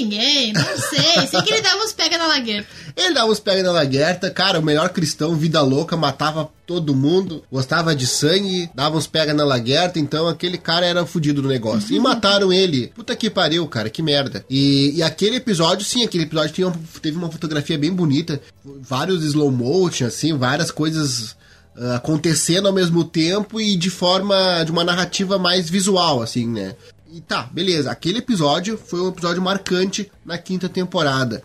Ninguém, 0.00 0.52
não 0.52 0.62
sei. 0.62 1.26
sei 1.26 1.42
que 1.42 1.52
ele 1.52 1.62
dava 1.62 1.82
uns 1.82 1.92
pega 1.92 2.16
na 2.16 2.26
lagueira. 2.26 2.66
Ele 2.96 3.14
dava 3.14 3.30
uns 3.30 3.40
pega 3.40 3.62
na 3.62 3.72
laguerta, 3.72 4.30
cara, 4.30 4.58
o 4.58 4.62
melhor 4.62 4.88
cristão, 4.90 5.36
vida 5.36 5.60
louca, 5.60 5.96
matava 5.96 6.48
todo 6.66 6.94
mundo, 6.94 7.42
gostava 7.50 7.94
de 7.94 8.06
sangue, 8.06 8.70
dava 8.74 8.96
uns 8.96 9.06
pega 9.06 9.34
na 9.34 9.44
laguerta, 9.44 9.98
então 9.98 10.28
aquele 10.28 10.56
cara 10.56 10.86
era 10.86 11.04
fudido 11.04 11.42
do 11.42 11.48
negócio. 11.48 11.94
E 11.94 11.98
mataram 11.98 12.52
ele. 12.52 12.88
Puta 12.88 13.14
que 13.16 13.28
pariu, 13.28 13.66
cara, 13.66 13.90
que 13.90 14.02
merda. 14.02 14.44
E, 14.48 14.92
e 14.96 15.02
aquele 15.02 15.36
episódio, 15.36 15.84
sim, 15.84 16.04
aquele 16.04 16.24
episódio 16.24 16.54
tinha 16.54 16.72
teve 17.02 17.16
uma 17.16 17.30
fotografia 17.30 17.78
bem 17.78 17.92
bonita, 17.92 18.40
vários 18.64 19.22
slow 19.24 19.50
motion, 19.50 20.06
assim, 20.06 20.36
várias 20.36 20.70
coisas 20.70 21.36
ah, 21.76 21.96
acontecendo 21.96 22.66
ao 22.66 22.74
mesmo 22.74 23.04
tempo 23.04 23.60
e 23.60 23.76
de 23.76 23.90
forma, 23.90 24.62
de 24.64 24.72
uma 24.72 24.84
narrativa 24.84 25.38
mais 25.38 25.70
visual, 25.70 26.20
assim, 26.20 26.46
né? 26.46 26.74
E 27.12 27.20
tá, 27.20 27.42
beleza, 27.52 27.90
aquele 27.90 28.18
episódio 28.18 28.78
foi 28.78 29.00
um 29.00 29.08
episódio 29.08 29.42
marcante 29.42 30.10
na 30.24 30.38
quinta 30.38 30.68
temporada. 30.68 31.42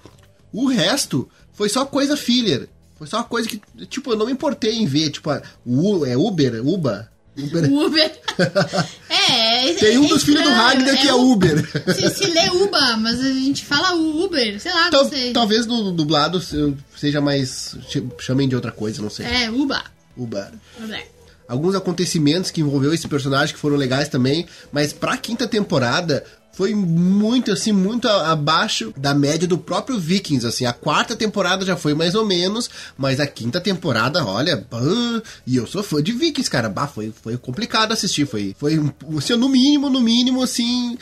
O 0.53 0.67
resto 0.67 1.27
foi 1.53 1.69
só 1.69 1.85
coisa 1.85 2.15
filler. 2.15 2.69
Foi 2.97 3.07
só 3.07 3.23
coisa 3.23 3.49
que, 3.49 3.59
tipo, 3.87 4.11
eu 4.11 4.15
não 4.15 4.25
me 4.27 4.31
importei 4.31 4.75
em 4.75 4.85
ver. 4.85 5.09
Tipo, 5.09 5.29
o, 5.65 6.05
é 6.05 6.15
Uber? 6.15 6.61
Uba? 6.65 7.09
Uber. 7.37 7.69
Uber. 7.71 8.19
é, 9.09 9.73
Tem 9.73 9.97
um 9.97 10.05
é 10.05 10.07
dos 10.07 10.23
filhos 10.23 10.43
do 10.43 10.49
Ragnar 10.49 10.97
que 11.01 11.07
é 11.07 11.13
Uber. 11.13 11.93
Se, 11.93 12.09
se 12.09 12.25
lê 12.27 12.49
Uba, 12.49 12.95
mas 12.97 13.19
a 13.19 13.33
gente 13.33 13.65
fala 13.65 13.93
Uber, 13.95 14.59
sei 14.59 14.71
lá, 14.71 14.89
Tal- 14.89 15.03
não 15.03 15.09
sei. 15.09 15.33
talvez 15.33 15.65
no 15.65 15.91
dublado 15.91 16.39
seja 16.95 17.19
mais. 17.19 17.75
ch- 17.89 18.03
chamem 18.19 18.47
de 18.47 18.55
outra 18.55 18.71
coisa, 18.71 19.01
não 19.01 19.09
sei. 19.09 19.25
É, 19.25 19.49
Uba. 19.51 19.83
Uber. 20.15 20.51
Uber. 20.81 21.05
Alguns 21.47 21.75
acontecimentos 21.75 22.51
que 22.51 22.61
envolveu 22.61 22.93
esse 22.93 23.07
personagem 23.07 23.53
que 23.53 23.61
foram 23.61 23.75
legais 23.75 24.09
também, 24.09 24.45
mas 24.71 24.93
pra 24.93 25.17
quinta 25.17 25.47
temporada 25.47 26.23
foi 26.55 26.73
muito 26.73 27.51
assim, 27.51 27.73
muito 27.73 28.07
abaixo 28.07 28.93
da 28.95 29.13
média 29.13 29.45
do 29.45 29.57
próprio 29.57 29.99
Vikings, 29.99 30.47
assim. 30.47 30.65
A 30.65 30.71
quarta 30.71 31.13
temporada 31.13 31.65
já 31.65 31.75
foi 31.75 31.93
mais 31.93 32.15
ou 32.15 32.25
menos, 32.25 32.69
mas 32.97 33.19
a 33.19 33.27
quinta 33.27 33.59
temporada, 33.59 34.25
olha, 34.25 34.65
e 35.45 35.57
eu 35.57 35.67
sou 35.67 35.83
fã 35.83 36.01
de 36.01 36.13
Vikings, 36.13 36.49
cara, 36.49 36.69
bah, 36.69 36.87
foi, 36.87 37.13
foi 37.21 37.37
complicado 37.37 37.91
assistir, 37.91 38.25
foi, 38.25 38.55
foi 38.57 38.81
assim, 39.17 39.35
no 39.35 39.49
mínimo, 39.49 39.89
no 39.89 39.99
mínimo, 39.99 40.41
assim, 40.41 40.97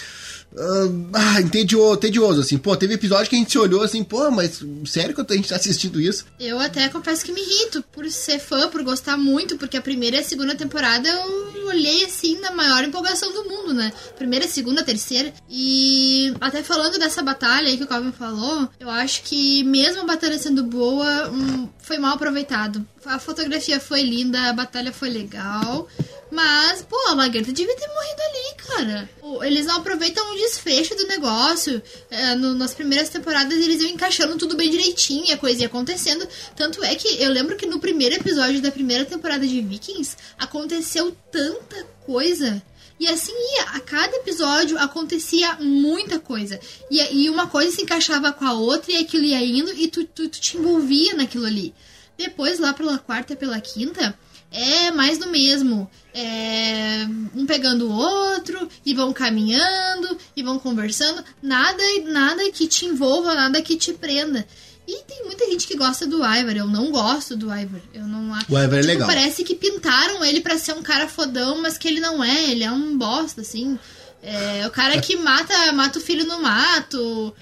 ah, 1.13 1.41
entedioso, 1.41 1.97
tedioso, 1.97 2.41
assim, 2.41 2.57
pô, 2.57 2.75
teve 2.75 2.93
episódio 2.93 3.29
que 3.29 3.35
a 3.35 3.39
gente 3.39 3.51
se 3.51 3.57
olhou 3.57 3.81
assim, 3.81 4.03
pô, 4.03 4.29
mas 4.29 4.63
sério 4.85 5.15
que 5.15 5.21
a 5.21 5.35
gente 5.35 5.49
tá 5.49 5.55
assistindo 5.55 5.99
isso? 5.99 6.25
Eu 6.39 6.59
até 6.59 6.87
confesso 6.89 7.25
que 7.25 7.31
me 7.31 7.41
irrito 7.41 7.83
por 7.91 8.09
ser 8.09 8.39
fã, 8.39 8.69
por 8.69 8.83
gostar 8.83 9.17
muito, 9.17 9.57
porque 9.57 9.77
a 9.77 9.81
primeira 9.81 10.17
e 10.17 10.19
a 10.19 10.23
segunda 10.23 10.55
temporada 10.55 11.07
eu 11.07 11.67
olhei 11.67 12.05
assim 12.05 12.39
na 12.39 12.51
maior 12.51 12.83
empolgação 12.83 13.31
do 13.31 13.49
mundo, 13.49 13.73
né? 13.73 13.91
Primeira, 14.17 14.47
segunda, 14.47 14.83
terceira. 14.83 15.33
E 15.49 16.33
até 16.39 16.61
falando 16.61 16.99
dessa 16.99 17.21
batalha 17.21 17.67
aí 17.67 17.77
que 17.77 17.83
o 17.83 17.87
Calvin 17.87 18.11
falou, 18.11 18.69
eu 18.79 18.89
acho 18.89 19.23
que 19.23 19.63
mesmo 19.63 20.01
a 20.01 20.05
batalha 20.05 20.37
sendo 20.37 20.63
boa, 20.63 21.29
hum, 21.29 21.67
foi 21.79 21.97
mal 21.97 22.15
aproveitado. 22.15 22.85
A 23.05 23.19
fotografia 23.19 23.79
foi 23.79 24.01
linda, 24.01 24.49
a 24.49 24.53
batalha 24.53 24.91
foi 24.93 25.09
legal. 25.09 25.87
Mas, 26.31 26.81
pô, 26.81 26.95
a 27.09 27.13
Lagertha 27.13 27.51
devia 27.51 27.75
ter 27.75 27.87
morrido 27.87 28.21
ali, 28.21 28.55
cara. 28.65 29.09
Eles 29.45 29.65
não 29.67 29.77
aproveitam 29.77 30.31
o 30.33 30.37
desfecho 30.37 30.95
do 30.95 31.05
negócio. 31.07 31.81
É, 32.09 32.33
no- 32.35 32.55
nas 32.55 32.73
primeiras 32.73 33.09
temporadas 33.09 33.53
eles 33.59 33.81
iam 33.81 33.91
encaixando 33.91 34.37
tudo 34.37 34.55
bem 34.55 34.69
direitinho 34.69 35.31
a 35.33 35.37
coisa 35.37 35.61
ia 35.61 35.67
acontecendo. 35.67 36.27
Tanto 36.55 36.83
é 36.83 36.95
que 36.95 37.21
eu 37.21 37.29
lembro 37.29 37.55
que 37.55 37.65
no 37.67 37.79
primeiro 37.79 38.15
episódio 38.15 38.61
da 38.61 38.71
primeira 38.71 39.05
temporada 39.05 39.45
de 39.45 39.61
Vikings 39.61 40.15
aconteceu 40.39 41.15
tanta 41.31 41.83
coisa. 42.05 42.61
E 42.99 43.07
assim 43.07 43.33
ia, 43.55 43.63
a 43.71 43.79
cada 43.81 44.15
episódio 44.17 44.77
acontecia 44.79 45.55
muita 45.59 46.19
coisa. 46.19 46.59
E, 46.89 46.99
e 47.25 47.29
uma 47.29 47.47
coisa 47.47 47.71
se 47.75 47.81
encaixava 47.81 48.31
com 48.31 48.45
a 48.45 48.53
outra 48.53 48.91
e 48.91 48.97
aquilo 48.97 49.25
ia 49.25 49.43
indo 49.43 49.71
e 49.73 49.87
tu, 49.87 50.03
tu, 50.05 50.29
tu 50.29 50.39
te 50.39 50.57
envolvia 50.57 51.13
naquilo 51.13 51.45
ali. 51.45 51.73
Depois, 52.17 52.59
lá 52.59 52.73
pela 52.73 52.97
quarta 52.97 53.33
e 53.33 53.35
pela 53.35 53.59
quinta, 53.59 54.17
é 54.51 54.91
mais 54.91 55.17
do 55.17 55.27
mesmo. 55.27 55.89
É 56.13 57.07
um 57.35 57.45
pegando 57.45 57.87
o 57.87 57.91
outro 57.91 58.69
e 58.85 58.93
vão 58.93 59.11
caminhando 59.11 60.17
e 60.35 60.43
vão 60.43 60.59
conversando. 60.59 61.23
Nada, 61.41 61.81
nada 62.05 62.51
que 62.51 62.67
te 62.67 62.85
envolva, 62.85 63.33
nada 63.33 63.61
que 63.61 63.75
te 63.75 63.93
prenda. 63.93 64.45
E 64.87 65.01
tem 65.03 65.23
muita 65.25 65.45
gente 65.45 65.65
que 65.65 65.75
gosta 65.75 66.05
do 66.05 66.17
Ivar. 66.17 66.55
Eu 66.55 66.67
não 66.67 66.91
gosto 66.91 67.35
do 67.35 67.47
Ivar. 67.47 67.81
Eu 67.93 68.05
não 68.05 68.33
acho. 68.33 68.53
O 68.53 68.59
Ivar 68.59 68.77
é 68.77 68.81
Tipo, 68.81 68.87
legal. 68.87 69.07
Parece 69.07 69.43
que 69.43 69.55
pintaram 69.55 70.23
ele 70.23 70.41
pra 70.41 70.57
ser 70.57 70.73
um 70.73 70.83
cara 70.83 71.07
fodão, 71.07 71.61
mas 71.61 71.77
que 71.77 71.87
ele 71.87 71.99
não 71.99 72.23
é. 72.23 72.51
Ele 72.51 72.63
é 72.63 72.71
um 72.71 72.97
bosta, 72.97 73.41
assim. 73.41 73.79
É 74.21 74.65
o 74.67 74.71
cara 74.71 75.01
que 75.01 75.15
mata, 75.15 75.71
mata 75.73 75.99
o 75.99 76.01
filho 76.01 76.25
no 76.25 76.41
mato. 76.41 77.33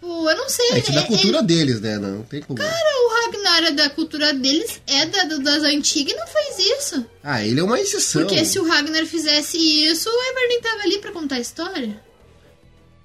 Tipo, 0.00 0.30
eu 0.30 0.36
não 0.36 0.48
sei. 0.48 0.70
É, 0.70 0.78
isso 0.78 0.90
é 0.90 0.94
da 0.94 1.00
ele- 1.00 1.08
cultura 1.08 1.42
deles, 1.42 1.80
né? 1.80 1.98
Não 1.98 2.22
tem 2.22 2.40
como. 2.40 2.58
o 2.60 3.08
Ragnar 3.26 3.64
é 3.64 3.70
da 3.72 3.90
cultura 3.90 4.32
deles, 4.32 4.80
é 4.86 5.04
da, 5.06 5.24
das 5.24 5.62
antigas 5.62 6.14
e 6.14 6.16
não 6.16 6.26
faz 6.26 6.58
isso. 6.58 7.04
Ah, 7.22 7.44
ele 7.44 7.60
é 7.60 7.62
uma 7.62 7.78
exceção. 7.78 8.22
Porque 8.22 8.44
se 8.44 8.58
o 8.58 8.66
Ragnar 8.66 9.04
fizesse 9.06 9.58
isso, 9.58 10.08
o 10.08 10.22
Eber 10.30 10.48
nem 10.48 10.60
tava 10.62 10.82
ali 10.82 10.98
pra 10.98 11.12
contar 11.12 11.36
a 11.36 11.40
história. 11.40 12.00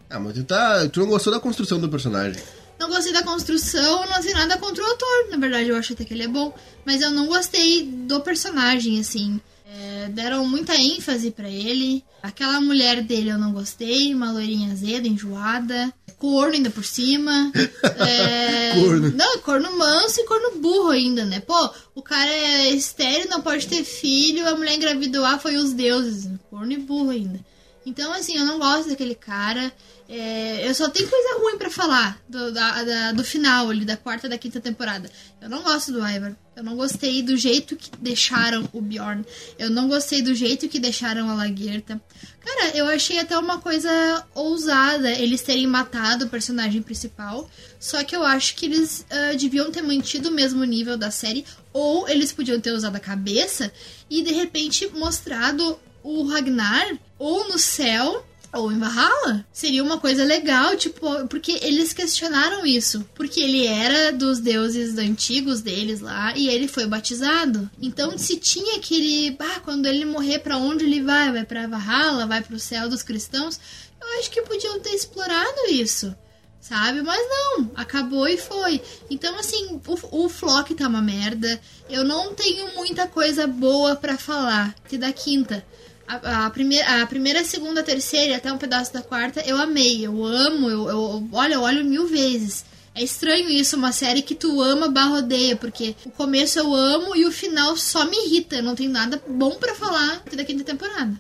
Ah, 0.10 0.20
mas 0.20 0.34
tu, 0.34 0.44
tá, 0.46 0.88
tu 0.88 1.02
não 1.02 1.08
gostou 1.08 1.34
da 1.34 1.40
construção 1.40 1.80
do 1.80 1.90
personagem. 1.90 2.42
Não 2.80 2.90
gostei 2.90 3.12
da 3.14 3.24
construção, 3.24 4.06
não 4.08 4.22
sei 4.22 4.34
nada 4.34 4.58
contra 4.58 4.84
o 4.84 4.88
autor. 4.88 5.28
Na 5.32 5.38
verdade, 5.38 5.70
eu 5.70 5.76
acho 5.78 5.94
até 5.94 6.06
que 6.06 6.14
ele 6.14 6.24
é 6.24 6.28
bom. 6.28 6.54
Mas 6.86 7.02
eu 7.02 7.12
não 7.12 7.26
gostei 7.28 7.84
do 7.84 8.20
personagem, 8.22 9.00
assim. 9.00 9.40
É, 9.68 10.10
deram 10.10 10.46
muita 10.48 10.76
ênfase 10.76 11.32
pra 11.32 11.50
ele. 11.50 12.04
Aquela 12.22 12.62
mulher 12.62 13.02
dele 13.02 13.30
eu 13.32 13.38
não 13.38 13.52
gostei. 13.52 14.14
Uma 14.14 14.32
loirinha 14.32 14.72
azeda, 14.74 15.08
enjoada. 15.08 15.92
Corno 16.32 16.54
ainda 16.56 16.70
por 16.70 16.84
cima. 16.84 17.52
É, 18.08 18.74
Corno. 18.82 19.12
Não, 19.12 19.40
corno 19.40 19.78
manso 19.78 20.20
e 20.22 20.26
corno 20.26 20.60
burro 20.60 20.90
ainda, 20.90 21.24
né? 21.26 21.40
Pô, 21.40 21.70
o 21.94 22.02
cara 22.02 22.30
é 22.30 22.70
estéreo, 22.72 23.30
não 23.30 23.42
pode 23.42 23.68
ter 23.68 23.84
filho. 23.84 24.48
A 24.48 24.56
mulher 24.56 24.76
engravidou, 24.76 25.24
ah, 25.24 25.38
foi 25.40 25.56
os 25.56 25.72
deuses. 25.74 26.28
Corno 26.50 26.72
e 26.72 26.78
burro 26.78 27.12
ainda. 27.12 27.40
Então, 27.86 28.12
assim, 28.14 28.36
eu 28.38 28.46
não 28.46 28.58
gosto 28.60 28.90
daquele 28.90 29.14
cara. 29.16 29.72
É, 30.10 30.68
eu 30.68 30.74
só 30.74 30.90
tenho 30.90 31.08
coisa 31.10 31.40
ruim 31.40 31.58
pra 31.58 31.70
falar 31.70 32.20
do, 32.28 32.52
da- 32.52 32.84
da- 32.84 33.12
do 33.12 33.24
final 33.24 33.70
ali, 33.70 33.86
da 33.86 33.96
quarta 33.98 34.28
e 34.28 34.30
da 34.30 34.38
quinta 34.38 34.60
temporada. 34.60 35.10
Eu 35.42 35.50
não 35.50 35.62
gosto 35.64 35.92
do 35.92 36.00
Ivar. 36.00 36.36
Eu 36.56 36.64
não 36.64 36.76
gostei 36.76 37.22
do 37.22 37.36
jeito 37.36 37.76
que 37.76 37.90
deixaram 38.00 38.68
o 38.72 38.82
Bjorn. 38.82 39.26
Eu 39.60 39.70
não 39.70 39.90
gostei 39.90 40.22
do 40.22 40.34
jeito 40.34 40.70
que 40.70 40.80
deixaram 40.80 41.30
a 41.30 41.34
Lagerta. 41.34 42.02
Cara, 42.40 42.78
eu 42.78 42.88
achei 42.88 43.20
até 43.20 43.38
uma 43.38 43.60
coisa 43.60 44.26
ousada 44.34 45.12
eles 45.12 45.42
terem 45.42 45.68
matado 45.68 46.26
o 46.26 46.30
personagem 46.30 46.82
principal. 46.82 47.50
Só 47.80 48.04
que 48.04 48.16
eu 48.16 48.24
acho 48.24 48.56
que 48.56 48.68
eles 48.68 49.06
ah, 49.10 49.36
deviam 49.38 49.70
ter 49.70 49.82
mantido 49.82 50.30
o 50.30 50.32
mesmo 50.32 50.64
nível 50.64 50.98
da 50.98 51.12
série. 51.12 51.46
Ou 51.74 52.08
eles 52.08 52.32
podiam 52.32 52.60
ter 52.60 52.72
usado 52.72 52.96
a 52.96 53.02
cabeça 53.02 53.72
e 54.10 54.24
de 54.24 54.32
repente 54.32 54.88
mostrado 54.94 55.78
o 56.02 56.24
Ragnar 56.24 56.98
ou 57.18 57.50
no 57.50 57.60
céu 57.60 58.26
ou 58.56 58.72
em 58.72 58.80
Valhalla. 58.80 59.46
Seria 59.52 59.84
uma 59.84 60.00
coisa 60.00 60.24
legal, 60.24 60.76
tipo, 60.76 61.28
porque 61.28 61.60
eles 61.62 61.94
questionaram 61.94 62.66
isso. 62.66 63.08
Porque 63.14 63.40
ele 63.40 63.68
era 63.68 64.12
dos 64.12 64.40
deuses 64.40 64.98
antigos 64.98 65.62
deles 65.62 66.00
lá 66.00 66.36
e 66.36 66.48
ele 66.48 66.68
foi 66.68 66.88
batizado. 66.88 67.70
Então, 67.82 68.18
se 68.18 68.38
tinha 68.38 68.78
aquele. 68.78 69.32
Bah, 69.32 69.60
quando 69.64 69.86
ele 69.86 70.06
morrer, 70.06 70.40
pra 70.40 70.58
onde 70.58 70.86
ele 70.86 71.02
vai? 71.02 71.32
Vai 71.32 71.46
pra 71.46 71.68
Valhalla? 71.68 72.26
Vai 72.26 72.42
pro 72.42 72.60
céu 72.60 72.90
dos 72.90 73.04
cristãos? 73.04 73.60
Eu 74.02 74.20
acho 74.20 74.32
que 74.32 74.42
podiam 74.42 74.80
ter 74.80 74.92
explorado 74.92 75.68
isso. 75.70 76.16
Sabe? 76.62 77.04
Mas 77.04 77.22
não, 77.30 77.70
acabou 77.76 78.28
e 78.28 78.38
foi. 78.38 78.82
Então, 79.08 79.38
assim, 79.38 79.80
o, 79.86 80.24
o 80.26 80.30
Flock 80.30 80.74
tá 80.74 80.88
uma 80.88 81.02
merda. 81.02 81.62
Eu 81.88 82.04
não 82.04 82.34
tenho 82.34 82.74
muita 82.74 83.08
coisa 83.08 83.46
boa 83.46 83.96
pra 83.96 84.18
falar. 84.18 84.74
Que 84.88 84.98
da 84.98 85.14
quinta. 85.14 85.64
A, 86.08 86.46
a 86.46 86.50
primeira, 86.50 87.02
a 87.02 87.08
primeira, 87.08 87.42
a 87.42 87.44
segunda, 87.44 87.82
a 87.82 87.84
terceira 87.84 88.32
e 88.32 88.36
até 88.36 88.52
um 88.52 88.58
pedaço 88.58 88.94
da 88.94 89.02
quarta 89.02 89.42
eu 89.42 89.58
amei. 89.58 90.06
Eu 90.06 90.24
amo, 90.24 90.70
eu, 90.70 90.90
eu 90.90 91.30
olha, 91.32 91.56
eu 91.56 91.62
olho 91.62 91.84
mil 91.84 92.08
vezes. 92.08 92.64
É 92.94 93.04
estranho 93.04 93.50
isso, 93.50 93.76
uma 93.76 93.92
série 93.92 94.22
que 94.22 94.34
tu 94.34 94.62
ama 94.62 94.88
barra 94.88 95.18
odeia, 95.18 95.58
porque 95.58 95.94
o 96.06 96.12
começo 96.12 96.58
eu 96.58 96.74
amo 96.74 97.14
e 97.14 97.26
o 97.26 97.32
final 97.32 97.76
só 97.76 98.06
me 98.06 98.16
irrita. 98.26 98.56
Eu 98.56 98.64
não 98.64 98.74
tenho 98.74 98.90
nada 98.90 99.22
bom 99.28 99.52
pra 99.56 99.76
falar 99.76 100.24
da 100.34 100.46
quinta 100.46 100.64
temporada. 100.64 101.20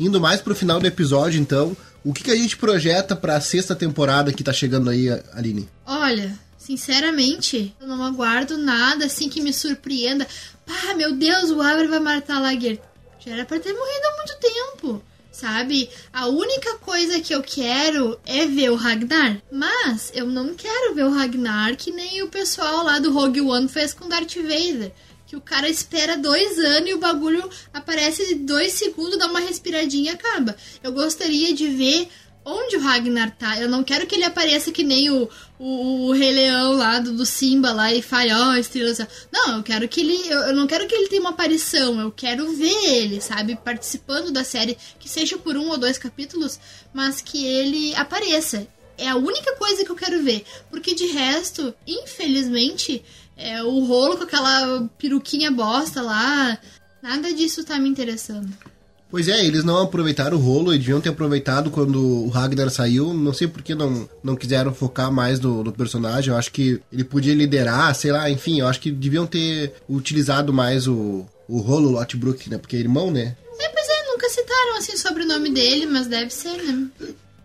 Indo 0.00 0.18
mais 0.18 0.40
pro 0.40 0.54
final 0.54 0.80
do 0.80 0.86
episódio, 0.86 1.38
então, 1.38 1.76
o 2.02 2.14
que, 2.14 2.24
que 2.24 2.30
a 2.30 2.36
gente 2.36 2.56
projeta 2.56 3.14
pra 3.14 3.38
sexta 3.40 3.76
temporada 3.76 4.32
que 4.32 4.42
tá 4.42 4.52
chegando 4.52 4.88
aí, 4.88 5.08
Aline? 5.34 5.68
Olha, 5.84 6.38
sinceramente, 6.56 7.74
eu 7.78 7.86
não 7.86 8.02
aguardo 8.02 8.56
nada 8.56 9.04
assim 9.04 9.28
que 9.28 9.42
me 9.42 9.52
surpreenda. 9.52 10.26
Pá, 10.64 10.94
meu 10.94 11.14
Deus, 11.14 11.50
o 11.50 11.60
Abra 11.60 11.86
vai 11.86 12.00
matar 12.00 12.38
a 12.38 12.40
Lagertha. 12.40 12.93
Já 13.24 13.32
era 13.32 13.44
pra 13.46 13.58
ter 13.58 13.72
morrido 13.72 14.06
há 14.06 14.16
muito 14.16 14.36
tempo. 14.38 15.02
Sabe? 15.32 15.90
A 16.12 16.28
única 16.28 16.76
coisa 16.76 17.20
que 17.20 17.34
eu 17.34 17.42
quero 17.42 18.20
é 18.24 18.46
ver 18.46 18.70
o 18.70 18.76
Ragnar. 18.76 19.42
Mas 19.50 20.12
eu 20.14 20.26
não 20.26 20.54
quero 20.54 20.94
ver 20.94 21.04
o 21.04 21.10
Ragnar 21.10 21.76
que 21.76 21.90
nem 21.90 22.22
o 22.22 22.28
pessoal 22.28 22.84
lá 22.84 22.98
do 22.98 23.12
Rogue 23.12 23.40
One 23.40 23.68
fez 23.68 23.94
com 23.94 24.08
Darth 24.08 24.36
Vader. 24.36 24.92
Que 25.26 25.36
o 25.36 25.40
cara 25.40 25.68
espera 25.68 26.18
dois 26.18 26.58
anos 26.58 26.90
e 26.90 26.94
o 26.94 26.98
bagulho 26.98 27.48
aparece 27.72 28.34
em 28.34 28.44
dois 28.44 28.74
segundos, 28.74 29.18
dá 29.18 29.26
uma 29.26 29.40
respiradinha 29.40 30.12
e 30.12 30.14
acaba. 30.14 30.54
Eu 30.82 30.92
gostaria 30.92 31.52
de 31.54 31.66
ver 31.68 32.08
onde 32.44 32.76
o 32.76 32.80
Ragnar 32.80 33.34
tá. 33.36 33.58
Eu 33.60 33.68
não 33.68 33.82
quero 33.82 34.06
que 34.06 34.14
ele 34.14 34.24
apareça 34.24 34.70
que 34.70 34.84
nem 34.84 35.10
o, 35.10 35.28
o, 35.58 36.08
o 36.08 36.12
Rei 36.12 36.32
Leão 36.32 36.72
lá 36.72 36.98
do, 36.98 37.12
do 37.12 37.24
Simba 37.24 37.72
lá 37.72 37.92
e 37.92 38.02
fale, 38.02 38.32
ó, 38.32 38.50
oh, 38.50 38.54
estrela. 38.54 38.94
céu." 38.94 39.06
Não, 39.32 39.56
eu 39.56 39.62
quero 39.62 39.88
que 39.88 40.00
ele. 40.00 40.28
Eu, 40.28 40.40
eu 40.40 40.54
não 40.54 40.66
quero 40.66 40.86
que 40.86 40.94
ele 40.94 41.08
tenha 41.08 41.20
uma 41.20 41.30
aparição. 41.30 41.98
Eu 42.00 42.12
quero 42.12 42.54
ver 42.54 42.84
ele, 42.84 43.20
sabe? 43.20 43.56
Participando 43.56 44.30
da 44.30 44.44
série, 44.44 44.76
que 44.98 45.08
seja 45.08 45.38
por 45.38 45.56
um 45.56 45.70
ou 45.70 45.78
dois 45.78 45.98
capítulos, 45.98 46.60
mas 46.92 47.20
que 47.20 47.44
ele 47.46 47.94
apareça. 47.94 48.66
É 48.96 49.08
a 49.08 49.16
única 49.16 49.56
coisa 49.56 49.84
que 49.84 49.90
eu 49.90 49.96
quero 49.96 50.22
ver. 50.22 50.44
Porque 50.70 50.94
de 50.94 51.06
resto, 51.06 51.74
infelizmente, 51.86 53.02
é, 53.36 53.62
o 53.62 53.80
rolo 53.84 54.16
com 54.16 54.24
aquela 54.24 54.88
peruquinha 54.98 55.50
bosta 55.50 56.00
lá. 56.02 56.58
Nada 57.02 57.32
disso 57.32 57.64
tá 57.64 57.78
me 57.78 57.88
interessando. 57.88 58.73
Pois 59.14 59.28
é, 59.28 59.46
eles 59.46 59.62
não 59.62 59.80
aproveitaram 59.80 60.36
o 60.36 60.40
rolo, 60.40 60.72
eles 60.72 60.80
deviam 60.80 61.00
ter 61.00 61.10
aproveitado 61.10 61.70
quando 61.70 62.24
o 62.24 62.28
Ragnar 62.30 62.68
saiu. 62.68 63.14
Não 63.14 63.32
sei 63.32 63.46
por 63.46 63.62
que 63.62 63.72
não, 63.72 64.08
não 64.24 64.34
quiseram 64.34 64.74
focar 64.74 65.12
mais 65.12 65.38
no, 65.38 65.62
no 65.62 65.72
personagem. 65.72 66.32
Eu 66.32 66.36
acho 66.36 66.50
que 66.50 66.80
ele 66.92 67.04
podia 67.04 67.32
liderar, 67.32 67.94
sei 67.94 68.10
lá, 68.10 68.28
enfim, 68.28 68.58
eu 68.58 68.66
acho 68.66 68.80
que 68.80 68.90
deviam 68.90 69.24
ter 69.24 69.72
utilizado 69.88 70.52
mais 70.52 70.88
o, 70.88 71.24
o 71.48 71.58
rolo 71.58 71.92
Lotbrook, 71.92 72.50
né? 72.50 72.58
Porque 72.58 72.74
é 72.74 72.80
irmão, 72.80 73.08
né? 73.12 73.36
É, 73.60 73.68
pois 73.68 73.88
é, 73.88 74.10
nunca 74.10 74.28
citaram 74.28 74.78
assim 74.78 74.96
sobre 74.96 75.22
o 75.22 75.28
nome 75.28 75.48
dele, 75.48 75.86
mas 75.86 76.08
deve 76.08 76.30
ser, 76.30 76.60
né? 76.64 76.88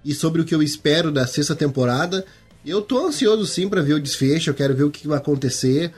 E 0.03 0.15
sobre 0.15 0.41
o 0.41 0.45
que 0.45 0.55
eu 0.55 0.63
espero 0.63 1.11
da 1.11 1.27
sexta 1.27 1.55
temporada, 1.55 2.25
eu 2.65 2.81
tô 2.81 2.97
ansioso 3.05 3.45
sim 3.45 3.69
para 3.69 3.83
ver 3.83 3.93
o 3.93 4.01
desfecho, 4.01 4.49
eu 4.49 4.55
quero 4.55 4.75
ver 4.75 4.85
o 4.85 4.89
que 4.89 5.07
vai 5.07 5.19
acontecer. 5.19 5.93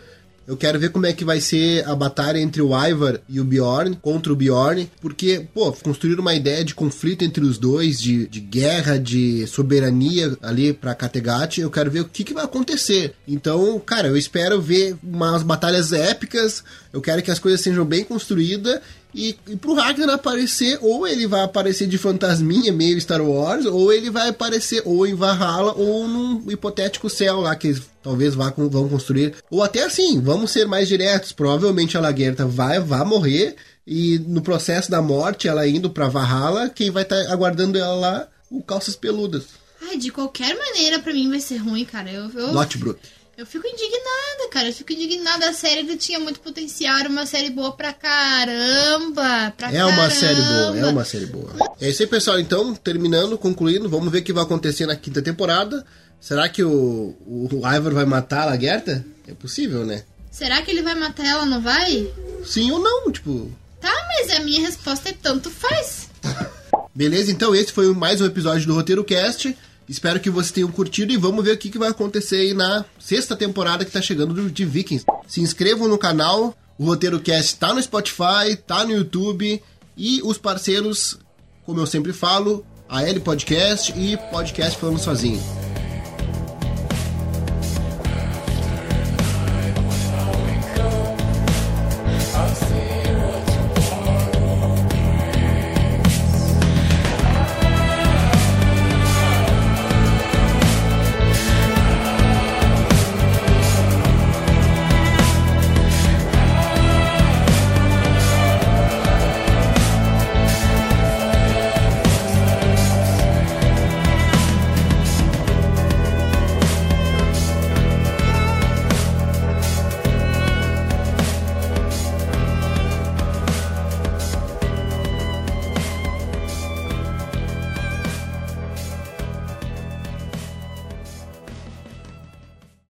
Eu 0.52 0.58
quero 0.58 0.78
ver 0.78 0.90
como 0.90 1.06
é 1.06 1.14
que 1.14 1.24
vai 1.24 1.40
ser 1.40 1.88
a 1.88 1.96
batalha 1.96 2.38
entre 2.38 2.62
o 2.62 2.72
Ivar 2.78 3.22
e 3.30 3.40
o 3.40 3.44
Bjorn 3.46 3.96
contra 4.02 4.34
o 4.34 4.36
Bjorn, 4.36 4.92
porque, 5.00 5.48
pô, 5.54 5.72
construir 5.72 6.20
uma 6.20 6.36
ideia 6.36 6.62
de 6.66 6.76
conflito 6.76 7.24
entre 7.24 7.42
os 7.42 7.58
dois, 7.58 8.02
de, 8.02 8.28
de 8.28 8.42
guerra, 8.42 9.00
de 9.00 9.48
soberania 9.48 10.38
ali 10.42 10.74
pra 10.74 10.94
Kattegat, 10.94 11.58
eu 11.62 11.72
quero 11.72 11.90
ver 11.90 12.02
o 12.02 12.06
que, 12.06 12.26
que 12.26 12.34
vai 12.34 12.44
acontecer. 12.44 13.14
Então, 13.26 13.80
cara, 13.80 14.10
eu 14.10 14.18
espero 14.18 14.62
ver 14.62 14.98
umas 15.02 15.42
batalhas 15.42 15.94
épicas, 15.94 16.66
eu 16.92 17.00
quero 17.00 17.22
que 17.22 17.32
as 17.32 17.40
coisas 17.40 17.62
sejam 17.62 17.86
bem 17.86 18.04
construídas 18.04 18.82
e, 19.13 19.36
e 19.47 19.56
pro 19.56 19.74
Ragnar 19.74 20.10
aparecer, 20.10 20.80
ou 20.82 21.08
ele 21.08 21.28
vai 21.28 21.41
aparecer 21.41 21.88
de 21.88 21.97
fantasminha, 21.97 22.71
meio 22.71 23.00
Star 23.00 23.21
Wars, 23.21 23.65
ou 23.65 23.91
ele 23.91 24.10
vai 24.10 24.30
aparecer 24.30 24.82
ou 24.86 25.06
em 25.06 25.13
Valhalla, 25.13 25.74
ou 25.74 26.08
num 26.08 26.50
hipotético 26.50 27.10
céu 27.10 27.41
lá 27.41 27.56
que 27.56 27.67
eles 27.67 27.82
talvez 28.02 28.34
vá, 28.34 28.54
vão 28.56 28.89
construir. 28.89 29.36
Ou 29.50 29.62
até 29.62 29.84
assim, 29.84 30.19
vamos 30.19 30.52
ser 30.52 30.65
mais 30.65 30.88
diretos. 30.88 31.32
Provavelmente 31.32 31.97
a 31.97 32.02
Laguerta 32.02 32.45
vai, 32.45 32.80
vai 32.80 33.06
morrer, 33.06 33.56
e 33.86 34.19
no 34.19 34.41
processo 34.41 34.89
da 34.89 35.02
morte, 35.02 35.47
ela 35.47 35.67
indo 35.67 35.89
pra 35.89 36.08
Valhalla, 36.08 36.69
quem 36.69 36.91
vai 36.91 37.04
estar 37.04 37.24
tá 37.24 37.34
aguardando 37.34 37.78
ela 37.78 37.95
lá? 37.95 38.28
O 38.50 38.62
Calças 38.62 38.95
Peludas. 38.95 39.43
Ai, 39.82 39.97
de 39.97 40.12
qualquer 40.12 40.56
maneira, 40.58 41.00
pra 41.00 41.13
mim 41.13 41.30
vai 41.30 41.39
ser 41.39 41.58
ruim, 41.58 41.84
cara. 41.84 42.12
Eu, 42.12 42.30
eu... 42.30 42.54
Lotbrook. 42.54 43.00
Eu 43.41 43.45
fico 43.47 43.65
indignada, 43.65 44.49
cara. 44.51 44.67
Eu 44.67 44.73
fico 44.73 44.93
indignada. 44.93 45.49
A 45.49 45.54
série 45.54 45.97
tinha 45.97 46.19
muito 46.19 46.39
potencial. 46.39 46.99
Era 46.99 47.10
uma 47.10 47.25
série 47.25 47.49
boa 47.49 47.71
pra 47.71 47.91
caramba. 47.91 49.51
Pra 49.58 49.69
é 49.69 49.80
caramba. 49.80 49.89
uma 49.89 50.10
série 50.12 50.41
boa, 50.43 50.77
é 50.77 50.86
uma 50.86 51.04
série 51.04 51.25
boa. 51.25 51.51
É 51.82 51.89
isso 51.89 52.04
aí, 52.04 52.08
pessoal. 52.08 52.39
Então, 52.39 52.75
terminando, 52.75 53.39
concluindo, 53.39 53.89
vamos 53.89 54.12
ver 54.12 54.19
o 54.19 54.23
que 54.23 54.32
vai 54.32 54.43
acontecer 54.43 54.86
na 54.86 54.95
quinta 54.95 55.23
temporada. 55.23 55.84
Será 56.19 56.47
que 56.47 56.63
o, 56.63 57.15
o 57.25 57.49
Ivar 57.51 57.91
vai 57.91 58.06
matar 58.06 58.43
a 58.43 58.45
Lagerta? 58.45 59.04
É 59.27 59.34
possível, 59.34 59.88
né? 59.88 60.04
Será 60.30 60.62
que 60.62 60.69
ele 60.69 60.84
vai 60.84 60.93
matar 60.93 61.25
ela, 61.25 61.43
não 61.43 61.62
vai? 61.62 62.13
Sim 62.45 62.69
ou 62.69 62.77
não, 62.77 63.12
tipo. 63.12 63.51
Tá, 63.82 64.08
mas 64.08 64.38
a 64.38 64.41
minha 64.41 64.62
resposta 64.62 65.10
é 65.10 65.13
tanto 65.13 65.49
faz. 65.49 66.10
Beleza, 66.93 67.32
então 67.32 67.56
esse 67.56 67.71
foi 67.73 67.91
mais 67.91 68.21
um 68.21 68.25
episódio 68.27 68.67
do 68.67 68.75
Roteiro 68.75 69.04
Cast. 69.04 69.58
Espero 69.91 70.21
que 70.21 70.30
vocês 70.30 70.54
tenham 70.54 70.71
curtido 70.71 71.12
e 71.12 71.17
vamos 71.17 71.43
ver 71.43 71.51
o 71.51 71.58
que, 71.58 71.69
que 71.69 71.77
vai 71.77 71.89
acontecer 71.89 72.38
aí 72.38 72.54
na 72.54 72.86
sexta 72.97 73.36
temporada 73.36 73.84
que 73.84 73.91
tá 73.91 74.01
chegando 74.01 74.49
de 74.49 74.63
Vikings. 74.63 75.06
Se 75.27 75.41
inscrevam 75.41 75.86
no 75.86 75.97
canal, 75.97 76.56
o 76.77 76.86
Roteiro 76.86 77.19
Cast 77.19 77.58
tá 77.58 77.73
no 77.73 77.84
Spotify, 77.84 78.56
tá 78.65 78.86
no 78.86 78.93
YouTube 78.93 79.62
e 79.97 80.21
os 80.23 80.38
parceiros, 80.38 81.19
como 81.65 81.82
eu 81.82 81.86
sempre 81.86 82.13
falo, 82.13 82.65
a 82.88 83.04
L 83.04 83.19
Podcast 83.19 83.93
e 83.97 84.15
Podcast 84.32 84.80
Falando 84.80 84.97
Sozinho. 84.97 85.71